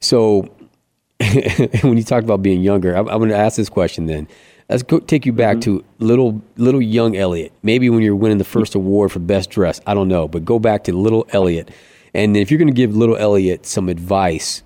[0.00, 0.48] So
[1.82, 4.28] when you talked about being younger, I, I'm going to ask this question then.
[4.68, 5.78] Let's go, take you back mm-hmm.
[5.78, 7.52] to little little young Elliot.
[7.62, 9.80] Maybe when you're winning the first award for best dress.
[9.86, 11.70] I don't know, but go back to little Elliot.
[12.14, 14.62] And if you're going to give little Elliot some advice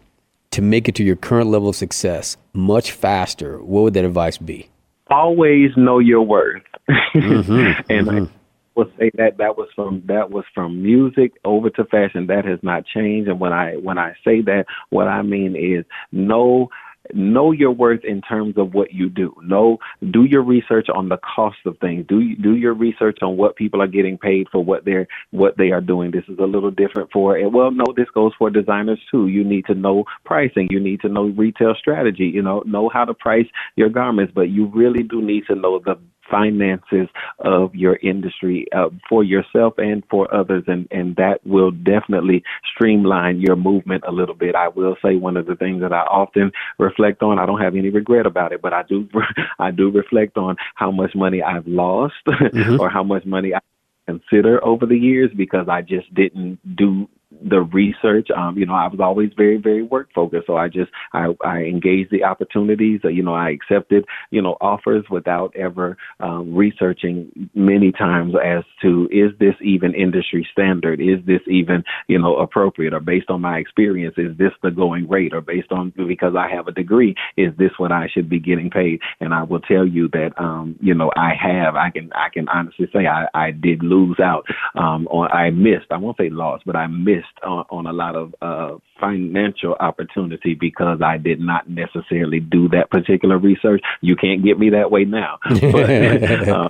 [0.51, 4.39] to make it to your current level of success much faster, what would that advice
[4.39, 4.71] be?
[5.11, 6.63] always know your worth.
[7.15, 8.25] Mm-hmm, and mm-hmm.
[8.25, 8.29] I
[8.75, 12.29] will say that that was from that was from music over to fashion.
[12.29, 13.29] That has not changed.
[13.29, 16.69] And when I when I say that, what I mean is know
[17.15, 19.35] know your worth in terms of what you do.
[19.43, 19.79] Know
[20.11, 22.07] do your research on the cost of things.
[22.09, 25.71] Do do your research on what people are getting paid for what they're what they
[25.71, 26.11] are doing.
[26.11, 29.29] This is a little different for well, no, this goes for designers too.
[29.29, 30.69] You need to know pricing.
[30.71, 32.27] You need to know retail strategy.
[32.27, 33.47] You know, know how to price
[33.77, 35.99] your garments, but you really do need to know the
[36.31, 37.09] finances
[37.41, 43.41] of your industry uh, for yourself and for others, and and that will definitely streamline
[43.41, 44.55] your movement a little bit.
[44.55, 47.39] I will say one of the things that I often reflect on.
[47.39, 49.09] I don't have any regret about it, but I do
[49.59, 52.81] I do reflect on how much money I've lost mm-hmm.
[52.81, 53.61] or how much money I
[54.07, 57.09] consider over the years because I just didn't do
[57.43, 58.29] the research.
[58.37, 60.47] Um, you know, I was always very, very work focused.
[60.47, 63.01] So I just, I, I engaged the opportunities.
[63.05, 69.09] You know, I accepted, you know, offers without ever um, researching many times as to
[69.11, 71.01] is this even industry standard?
[71.01, 72.93] Is this even, you know, appropriate?
[72.93, 75.33] Or based on my experience, is this the going rate?
[75.35, 78.71] Or based on because I have a degree, is this what I should be getting
[78.71, 79.01] paid?
[79.21, 81.77] And I will tell you that, um, you know, I have.
[81.77, 84.45] I can, I can honestly say I, I did lose out.
[84.75, 85.87] Um, on I missed.
[85.91, 90.55] I won't say lost, but I missed on, on a lot of uh, financial opportunity
[90.55, 93.83] because I did not necessarily do that particular research.
[94.01, 95.39] You can't get me that way now.
[95.49, 96.69] but, uh,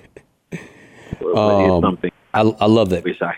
[1.36, 3.04] um, something I, I love that.
[3.20, 3.34] I,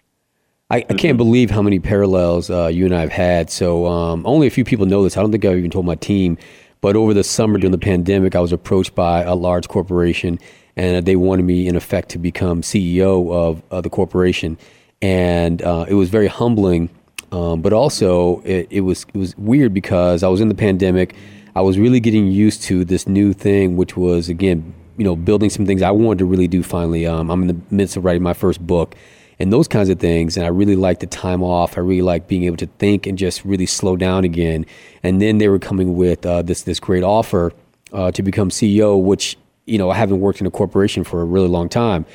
[0.71, 1.17] I, I, can't mm-hmm.
[1.17, 3.51] believe how many parallels uh, you and I have had.
[3.51, 5.17] So um, only a few people know this.
[5.17, 6.39] I don't think I've even told my team.
[6.81, 10.39] But over the summer during the pandemic, I was approached by a large corporation,
[10.77, 14.57] and they wanted me, in effect, to become CEO of uh, the corporation.
[15.03, 16.89] And uh, it was very humbling
[17.33, 21.15] um, but also, it, it, was it was weird because I was in the pandemic.
[21.55, 25.51] I was really getting used to this new thing, which was again, you know, building
[25.51, 26.63] some things I wanted to really do.
[26.63, 28.97] Finally, um, I'm in the midst of writing my first book,
[29.39, 30.37] and those kinds of things.
[30.37, 31.79] And I really like the time off.
[31.79, 34.67] I really like being able to think and just really slow down again.
[35.03, 37.53] And then they were coming with uh, this this great offer
[37.93, 41.25] uh, to become CEO, which you know I haven't worked in a corporation for a
[41.25, 42.07] really long time.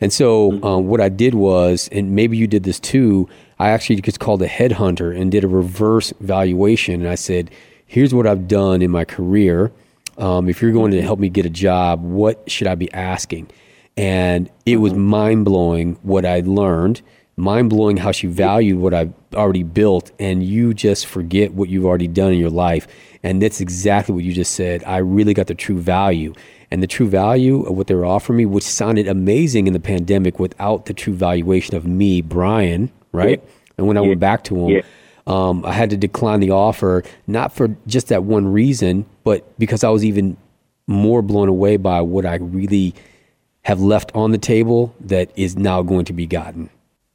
[0.00, 3.28] And so um, what I did was, and maybe you did this too,
[3.62, 6.94] I actually just called a headhunter and did a reverse valuation.
[6.94, 7.48] And I said,
[7.86, 9.70] here's what I've done in my career.
[10.18, 13.52] Um, if you're going to help me get a job, what should I be asking?
[13.96, 15.02] And it was mm-hmm.
[15.02, 17.02] mind blowing what I learned,
[17.36, 20.10] mind blowing how she valued what I've already built.
[20.18, 22.88] And you just forget what you've already done in your life.
[23.22, 24.82] And that's exactly what you just said.
[24.82, 26.34] I really got the true value
[26.72, 29.78] and the true value of what they were offering me, which sounded amazing in the
[29.78, 33.42] pandemic without the true valuation of me, Brian, right?
[33.42, 33.50] Yeah.
[33.78, 34.82] And when I went back to him, yeah.
[35.26, 39.84] um, I had to decline the offer, not for just that one reason, but because
[39.84, 40.36] I was even
[40.86, 42.94] more blown away by what I really
[43.62, 46.68] have left on the table that is now going to be gotten.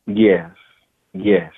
[0.08, 0.52] Yes,
[1.14, 1.52] yes,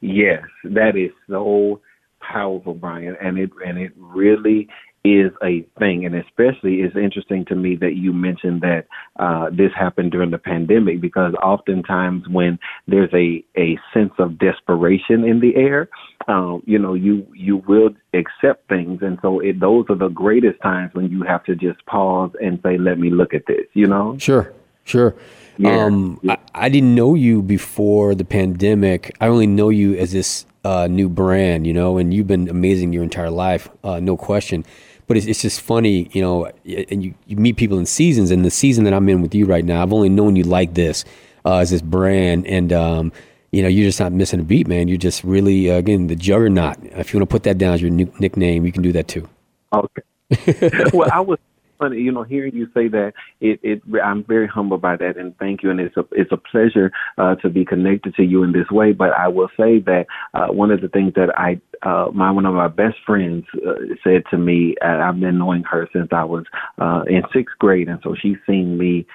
[0.00, 0.42] yes.
[0.64, 1.80] That is so
[2.20, 4.68] powerful, Brian, and it and it really
[5.04, 6.06] is a thing.
[6.06, 8.86] And especially it's interesting to me that you mentioned that
[9.18, 15.24] uh, this happened during the pandemic because oftentimes when there's a, a sense of desperation
[15.24, 15.88] in the air,
[16.28, 19.00] um, you know, you, you will accept things.
[19.02, 22.60] And so it, those are the greatest times when you have to just pause and
[22.62, 24.16] say, let me look at this, you know?
[24.18, 24.52] Sure,
[24.84, 25.16] sure.
[25.58, 25.84] Yeah.
[25.84, 29.16] Um, I, I didn't know you before the pandemic.
[29.20, 32.92] I only know you as this uh, new brand, you know, and you've been amazing
[32.92, 34.64] your entire life, uh, no question
[35.12, 38.46] but it's, it's just funny, you know, and you, you meet people in seasons, and
[38.46, 41.04] the season that I'm in with you right now, I've only known you like this
[41.44, 43.12] uh, as this brand, and um,
[43.50, 44.88] you know, you're just not missing a beat, man.
[44.88, 46.78] You're just really, uh, again, the juggernaut.
[46.82, 49.06] If you want to put that down as your new nickname, you can do that
[49.06, 49.28] too.
[49.70, 50.90] Okay.
[50.94, 51.38] well, I was
[51.82, 55.36] funny, you know, hearing you say that, it, it, I'm very humbled by that, and
[55.38, 55.70] thank you.
[55.70, 58.92] And it's a, it's a pleasure uh, to be connected to you in this way.
[58.92, 62.46] But I will say that uh, one of the things that I, uh, my one
[62.46, 66.24] of my best friends uh, said to me, and I've been knowing her since I
[66.24, 66.44] was
[66.78, 69.06] uh, in sixth grade, and so she's seen me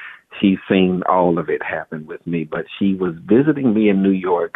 [0.41, 2.43] she's seen all of it happen with me.
[2.43, 4.55] But she was visiting me in New York.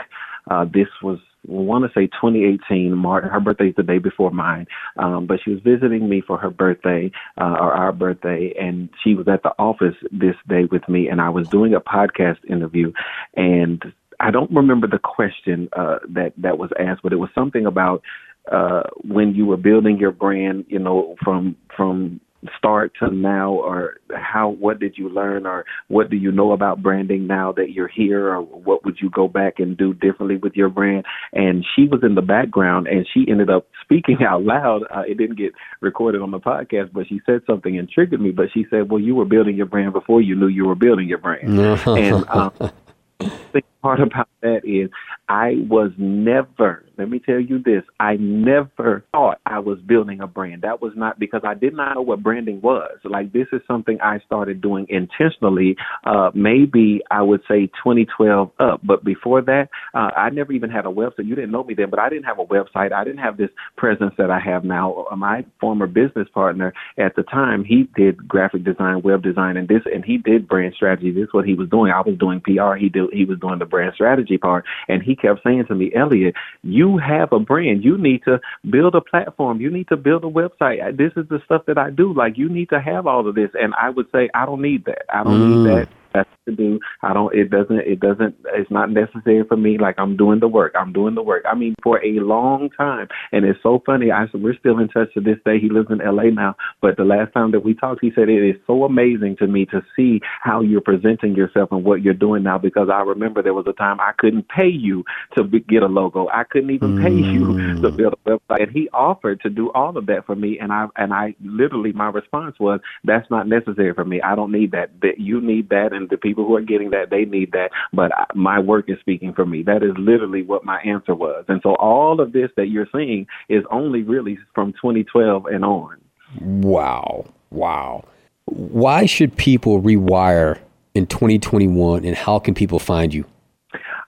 [0.49, 2.95] Uh, this was want to say 2018.
[2.95, 4.67] Martin, her birthday's the day before mine,
[4.97, 9.15] um, but she was visiting me for her birthday uh, or our birthday, and she
[9.15, 12.91] was at the office this day with me, and I was doing a podcast interview,
[13.35, 13.81] and
[14.19, 18.03] I don't remember the question uh, that that was asked, but it was something about
[18.51, 22.19] uh, when you were building your brand, you know, from from
[22.57, 26.81] start to now or how what did you learn or what do you know about
[26.81, 30.55] branding now that you're here or what would you go back and do differently with
[30.55, 31.05] your brand?
[31.33, 34.83] And she was in the background and she ended up speaking out loud.
[34.93, 38.31] Uh, it didn't get recorded on the podcast but she said something and triggered me.
[38.31, 41.07] But she said well you were building your brand before you knew you were building
[41.07, 41.59] your brand.
[41.91, 42.71] And um,
[43.81, 44.89] part about that is
[45.29, 47.81] I was never let me tell you this.
[47.99, 50.61] I never thought I was building a brand.
[50.61, 52.91] That was not because I did not know what branding was.
[53.03, 55.75] Like this is something I started doing intentionally,
[56.05, 58.81] uh, maybe I would say 2012 up.
[58.83, 61.25] But before that, uh, I never even had a website.
[61.25, 62.93] You didn't know me then, but I didn't have a website.
[62.93, 65.07] I didn't have this presence that I have now.
[65.11, 69.67] Uh, my former business partner at the time, he did graphic design, web design, and
[69.67, 71.11] this, and he did brand strategy.
[71.11, 71.91] This is what he was doing.
[71.91, 72.75] I was doing PR.
[72.75, 74.65] He did, he was doing the brand strategy part.
[74.87, 77.83] And he kept saying to me, Elliot, you have a brand.
[77.83, 79.59] You need to build a platform.
[79.59, 80.97] You need to build a website.
[80.97, 82.13] This is the stuff that I do.
[82.13, 83.49] Like you need to have all of this.
[83.59, 85.03] And I would say I don't need that.
[85.09, 85.65] I don't mm.
[85.65, 86.79] need that that's to do.
[87.01, 87.33] I don't.
[87.33, 87.79] It doesn't.
[87.79, 88.35] It doesn't.
[88.53, 89.77] It's not necessary for me.
[89.77, 90.73] Like I'm doing the work.
[90.77, 91.43] I'm doing the work.
[91.49, 94.11] I mean, for a long time, and it's so funny.
[94.11, 95.59] I we're still in touch to this day.
[95.59, 96.31] He lives in L.A.
[96.31, 99.47] now, but the last time that we talked, he said it is so amazing to
[99.47, 102.57] me to see how you're presenting yourself and what you're doing now.
[102.57, 105.03] Because I remember there was a time I couldn't pay you
[105.37, 106.27] to be, get a logo.
[106.29, 107.03] I couldn't even mm.
[107.03, 110.35] pay you to build a website, and he offered to do all of that for
[110.35, 110.57] me.
[110.59, 114.21] And I and I literally my response was, "That's not necessary for me.
[114.21, 114.89] I don't need that.
[115.01, 117.71] That you need that." And and the people who are getting that they need that
[117.93, 119.63] but my work is speaking for me.
[119.63, 121.45] That is literally what my answer was.
[121.47, 125.97] And so all of this that you're seeing is only really from 2012 and on.
[126.39, 127.25] Wow.
[127.49, 128.05] Wow.
[128.45, 130.59] Why should people rewire
[130.93, 133.25] in 2021 and how can people find you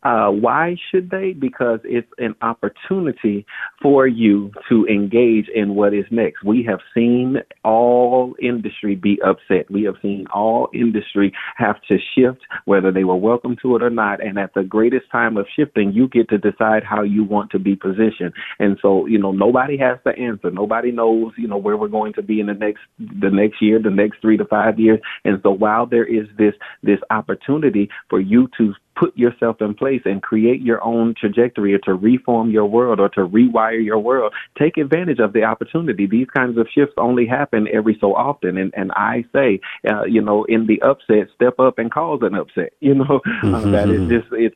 [0.03, 1.33] uh, why should they?
[1.33, 3.45] Because it's an opportunity
[3.81, 6.43] for you to engage in what is next.
[6.43, 9.71] We have seen all industry be upset.
[9.71, 13.89] We have seen all industry have to shift, whether they were welcome to it or
[13.89, 14.21] not.
[14.21, 17.59] And at the greatest time of shifting, you get to decide how you want to
[17.59, 18.33] be positioned.
[18.59, 20.51] And so, you know, nobody has the answer.
[20.51, 23.79] Nobody knows, you know, where we're going to be in the next the next year,
[23.81, 24.99] the next three to five years.
[25.23, 30.01] And so, while there is this this opportunity for you to put yourself in place
[30.05, 34.33] and create your own trajectory or to reform your world or to rewire your world,
[34.57, 36.05] take advantage of the opportunity.
[36.05, 38.57] These kinds of shifts only happen every so often.
[38.57, 42.35] And, and I say, uh, you know, in the upset, step up and cause an
[42.35, 42.73] upset.
[42.83, 43.55] You know, mm-hmm.
[43.55, 44.55] uh, that is just, it's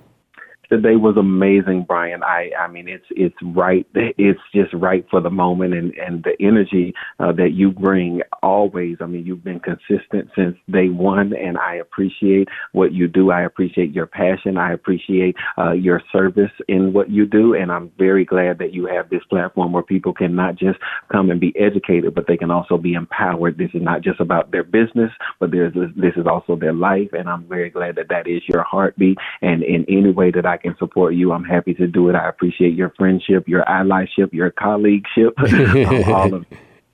[0.70, 2.24] Today was amazing, Brian.
[2.24, 6.36] I I mean it's it's right it's just right for the moment and and the
[6.46, 8.98] energy uh, that you bring always.
[9.02, 13.32] I mean you've been consistent since day one, and I appreciate what you do.
[13.32, 14.58] I appreciate your passion.
[14.58, 18.86] I appreciate uh, your service in what you do, and I'm very glad that you
[18.88, 20.80] have this platform where people can not just
[21.12, 23.58] come and be educated, but they can also be empowered.
[23.58, 27.30] This is not just about their business, but there's this is also their life, and
[27.30, 29.18] I'm very glad that that is your heartbeat.
[29.42, 32.16] And in any way that I I can support you, I'm happy to do it.
[32.16, 35.34] I appreciate your friendship, your allyship, your colleagueship,
[36.08, 36.46] all of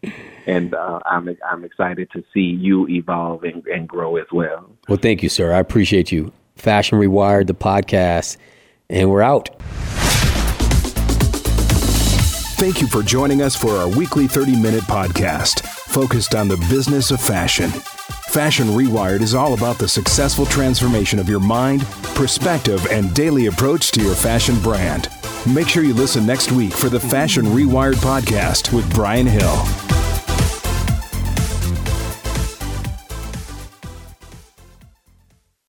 [0.01, 0.13] it.
[0.45, 4.69] And uh, I'm I'm excited to see you evolve and, and grow as well.
[4.89, 5.53] Well, thank you, sir.
[5.53, 6.33] I appreciate you.
[6.57, 8.35] Fashion Rewired, the podcast,
[8.89, 9.49] and we're out.
[12.59, 17.11] Thank you for joining us for our weekly 30 minute podcast focused on the business
[17.11, 17.71] of fashion.
[18.33, 23.91] Fashion Rewired is all about the successful transformation of your mind, perspective, and daily approach
[23.91, 25.07] to your fashion brand.
[25.45, 29.92] Make sure you listen next week for the Fashion Rewired podcast with Brian Hill.